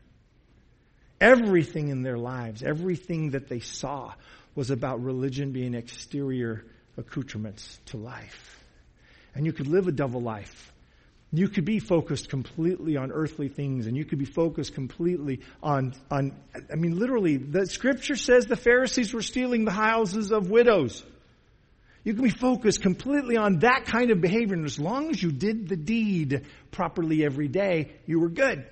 Everything 1.20 1.88
in 1.88 2.02
their 2.02 2.16
lives, 2.16 2.62
everything 2.62 3.30
that 3.30 3.48
they 3.48 3.60
saw 3.60 4.14
was 4.54 4.70
about 4.70 5.02
religion 5.02 5.52
being 5.52 5.74
exterior 5.74 6.64
accoutrements 6.96 7.78
to 7.86 7.98
life 7.98 8.57
and 9.38 9.46
you 9.46 9.52
could 9.52 9.68
live 9.68 9.86
a 9.86 9.92
double 9.92 10.20
life. 10.20 10.72
You 11.32 11.48
could 11.48 11.64
be 11.64 11.78
focused 11.78 12.28
completely 12.28 12.96
on 12.96 13.12
earthly 13.12 13.48
things 13.48 13.86
and 13.86 13.96
you 13.96 14.04
could 14.04 14.18
be 14.18 14.24
focused 14.24 14.74
completely 14.74 15.42
on, 15.62 15.94
on, 16.10 16.34
I 16.52 16.74
mean, 16.74 16.98
literally, 16.98 17.36
the 17.36 17.66
scripture 17.66 18.16
says 18.16 18.46
the 18.46 18.56
Pharisees 18.56 19.14
were 19.14 19.22
stealing 19.22 19.64
the 19.64 19.70
houses 19.70 20.32
of 20.32 20.50
widows. 20.50 21.04
You 22.02 22.14
can 22.14 22.24
be 22.24 22.30
focused 22.30 22.82
completely 22.82 23.36
on 23.36 23.60
that 23.60 23.84
kind 23.84 24.10
of 24.10 24.20
behavior 24.20 24.56
and 24.56 24.64
as 24.64 24.80
long 24.80 25.10
as 25.10 25.22
you 25.22 25.30
did 25.30 25.68
the 25.68 25.76
deed 25.76 26.44
properly 26.72 27.24
every 27.24 27.46
day, 27.46 27.92
you 28.06 28.18
were 28.18 28.30
good. 28.30 28.66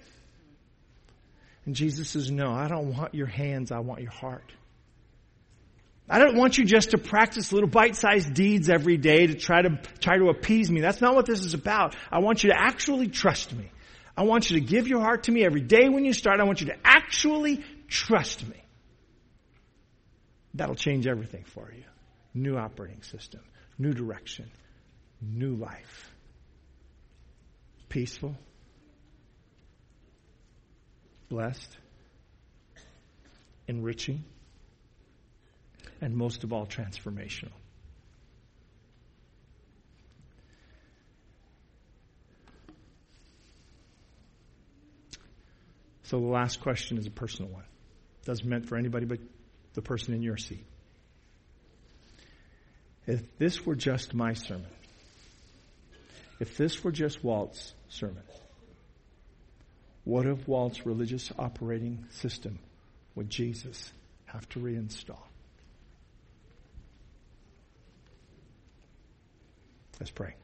And 1.65 1.77
Jesus 1.77 2.11
says, 2.11 2.29
no, 2.29 2.51
I 2.51 2.67
don't 2.67 2.97
want 2.97 3.15
your 3.15 3.29
hands, 3.29 3.71
I 3.71 3.79
want 3.79 4.01
your 4.03 4.11
heart. 4.11 4.51
I 6.09 6.21
don't 6.21 6.37
want 6.37 6.57
you 6.57 6.65
just 6.65 6.91
to 6.91 6.99
practice 6.99 7.53
little 7.53 7.69
bite-sized 7.69 8.33
deeds 8.33 8.69
every 8.69 8.97
day 8.97 9.27
to 9.27 9.35
try 9.35 9.63
to, 9.63 9.81
try 9.99 10.19
to 10.19 10.29
appease 10.29 10.71
me. 10.71 10.81
That's 10.81 11.01
not 11.01 11.15
what 11.17 11.27
this 11.27 11.45
is 11.45 11.55
about. 11.55 11.97
I 12.13 12.21
want 12.21 12.45
you 12.45 12.51
to 12.51 12.57
actually 12.57 13.09
trust 13.09 13.53
me. 13.53 13.71
I 14.17 14.23
want 14.23 14.49
you 14.49 14.61
to 14.61 14.65
give 14.65 14.87
your 14.87 15.01
heart 15.01 15.25
to 15.25 15.33
me 15.33 15.45
every 15.45 15.61
day 15.61 15.89
when 15.89 16.05
you 16.05 16.13
start. 16.13 16.41
I 16.41 16.45
want 16.45 16.61
you 16.61 16.69
to 16.69 16.77
actually 16.85 17.65
trust 17.89 18.47
me. 18.47 18.63
That'll 20.55 20.77
change 20.77 21.07
everything 21.07 21.45
for 21.45 21.71
you. 21.73 21.85
New 22.35 22.57
operating 22.57 23.03
system. 23.03 23.41
new 23.79 23.93
direction, 23.93 24.51
new 25.21 25.55
life. 25.55 26.11
Peaceful, 27.89 28.35
blessed, 31.29 31.77
enriching, 33.69 34.25
and 36.01 36.15
most 36.15 36.45
of 36.45 36.53
all, 36.53 36.67
transformational. 36.67 37.53
So 46.05 46.21
the 46.21 46.27
last 46.27 46.61
question 46.61 46.99
is 46.99 47.07
a 47.07 47.11
personal 47.11 47.51
one. 47.51 47.65
It 48.23 48.27
Doesn't 48.27 48.49
meant 48.49 48.69
for 48.69 48.77
anybody 48.77 49.07
but 49.07 49.19
the 49.75 49.83
person 49.83 50.15
in 50.15 50.23
your 50.23 50.37
seat. 50.37 50.65
If 53.07 53.39
this 53.39 53.67
were 53.67 53.75
just 53.75 54.15
my 54.15 54.35
sermon, 54.35 54.71
if 56.39 56.57
this 56.57 56.85
were 56.85 56.93
just 56.93 57.25
Walt's 57.25 57.75
sermon, 57.89 58.23
what 60.05 60.27
of 60.27 60.47
Walt's 60.47 60.87
religious 60.87 61.33
operating 61.37 62.05
system 62.11 62.61
would 63.17 63.29
Jesus 63.29 63.93
have 64.27 64.49
to 64.51 64.61
reinstall? 64.61 65.23
Let's 69.99 70.11
pray. 70.11 70.35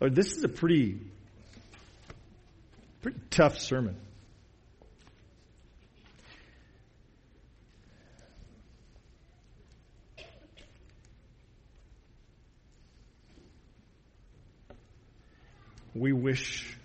Lord, 0.00 0.14
this 0.14 0.32
is 0.32 0.44
a 0.44 0.48
pretty, 0.48 1.00
pretty 3.00 3.20
tough 3.30 3.58
sermon. 3.58 3.96
we 15.98 16.12
wish 16.12 16.76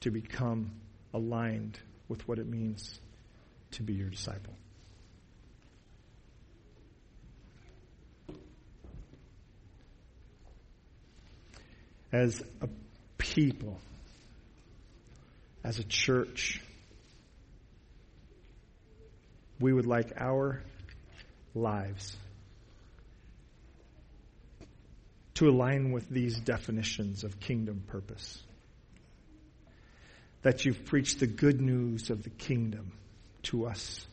to 0.00 0.10
become 0.10 0.72
aligned 1.14 1.78
with 2.08 2.26
what 2.26 2.38
it 2.38 2.46
means 2.48 2.98
to 3.72 3.82
be 3.82 3.94
your 3.94 4.08
disciple. 4.08 4.54
As 12.12 12.42
a 12.60 12.68
people, 13.16 13.80
as 15.64 15.78
a 15.78 15.84
church, 15.84 16.60
we 19.58 19.72
would 19.72 19.86
like 19.86 20.12
our 20.18 20.62
lives 21.54 22.16
to 25.34 25.48
align 25.48 25.92
with 25.92 26.08
these 26.08 26.38
definitions 26.38 27.24
of 27.24 27.40
kingdom 27.40 27.82
purpose. 27.86 28.42
That 30.42 30.64
you've 30.64 30.84
preached 30.84 31.20
the 31.20 31.26
good 31.26 31.60
news 31.60 32.10
of 32.10 32.24
the 32.24 32.30
kingdom 32.30 32.92
to 33.44 33.66
us 33.66 34.06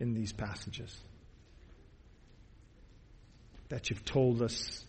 in 0.00 0.14
these 0.14 0.32
passages. 0.32 0.96
That 3.68 3.90
you've 3.90 4.04
told 4.04 4.42
us 4.42 4.84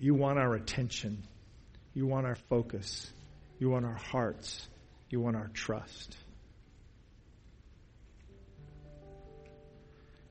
you 0.00 0.14
want 0.14 0.38
our 0.38 0.54
attention, 0.54 1.24
you 1.94 2.06
want 2.06 2.26
our 2.26 2.36
focus, 2.48 3.10
you 3.58 3.70
want 3.70 3.84
our 3.84 3.96
hearts, 3.96 4.66
you 5.10 5.20
want 5.20 5.36
our 5.36 5.50
trust. 5.52 6.16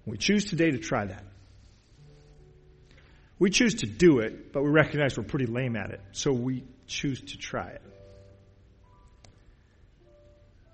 We 0.05 0.17
choose 0.17 0.45
today 0.45 0.71
to 0.71 0.77
try 0.77 1.05
that. 1.05 1.23
We 3.39 3.49
choose 3.49 3.75
to 3.75 3.85
do 3.85 4.19
it, 4.19 4.53
but 4.53 4.63
we 4.63 4.69
recognize 4.69 5.17
we're 5.17 5.25
pretty 5.25 5.45
lame 5.45 5.75
at 5.75 5.91
it, 5.91 6.01
so 6.13 6.31
we 6.31 6.63
choose 6.87 7.19
to 7.19 7.37
try 7.37 7.67
it. 7.67 7.81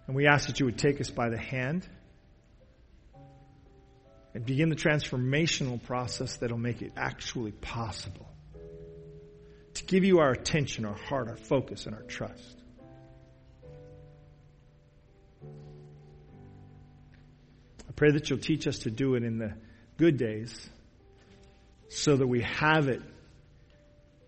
And 0.08 0.16
we 0.16 0.28
ask 0.28 0.47
that 0.47 0.60
you 0.60 0.66
would 0.66 0.78
take 0.78 0.99
us 0.99 1.10
by 1.10 1.30
the 1.30 1.38
hand 1.38 1.88
and 4.34 4.45
begin 4.45 4.70
the 4.70 4.76
transformational 4.76 5.82
process 5.82 6.38
that'll 6.38 6.58
make 6.58 6.82
it 6.82 6.93
actually 6.97 7.51
possible 7.51 8.28
to 9.76 9.86
give 9.86 10.04
you 10.04 10.20
our 10.20 10.32
attention, 10.32 10.86
our 10.86 10.97
heart, 10.97 11.28
our 11.30 11.38
focus, 11.38 11.86
and 11.86 11.95
our 11.95 12.04
trust. 12.04 12.58
I 17.88 17.91
pray 17.95 18.12
that 18.12 18.30
you'll 18.30 18.39
teach 18.39 18.68
us 18.68 18.80
to 18.80 18.91
do 18.91 19.16
it 19.16 19.24
in 19.24 19.38
the 19.38 19.54
good 19.97 20.18
days 20.18 20.70
so 21.89 22.16
that 22.18 22.28
we 22.28 22.41
have 22.41 22.88
it 22.88 23.01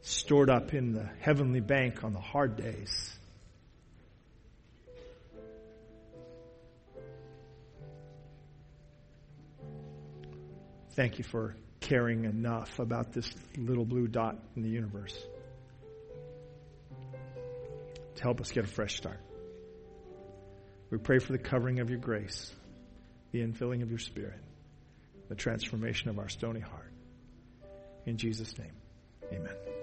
stored 0.02 0.52
up 0.52 0.74
in 0.74 0.94
the 0.94 1.10
heavenly 1.20 1.62
bank 1.62 2.04
on 2.04 2.14
the 2.14 2.20
hard 2.20 2.58
days. 2.58 3.18
Thank 10.96 11.18
you 11.18 11.26
for 11.26 11.56
caring 11.82 12.24
enough 12.24 12.80
about 12.80 13.12
this 13.12 13.30
little 13.58 13.86
blue 13.86 14.08
dot 14.08 14.38
in 14.56 14.64
the 14.64 14.70
universe 14.70 15.16
to 18.16 18.24
help 18.24 18.40
us 18.40 18.52
get 18.52 18.64
a 18.64 18.68
fresh 18.68 18.96
start. 18.96 19.20
We 20.90 20.98
pray 20.98 21.20
for 21.20 21.34
the 21.34 21.38
covering 21.38 21.80
of 21.80 21.90
your 21.90 22.00
grace, 22.00 22.52
the 23.32 23.40
infilling 23.40 23.84
of 23.84 23.90
your 23.90 24.00
spirit, 24.00 24.40
the 25.28 25.36
transformation 25.36 26.10
of 26.10 26.18
our 26.18 26.30
stony 26.30 26.62
heart. 26.62 26.94
In 28.06 28.18
Jesus' 28.18 28.58
name, 28.58 28.72
amen. 29.34 29.75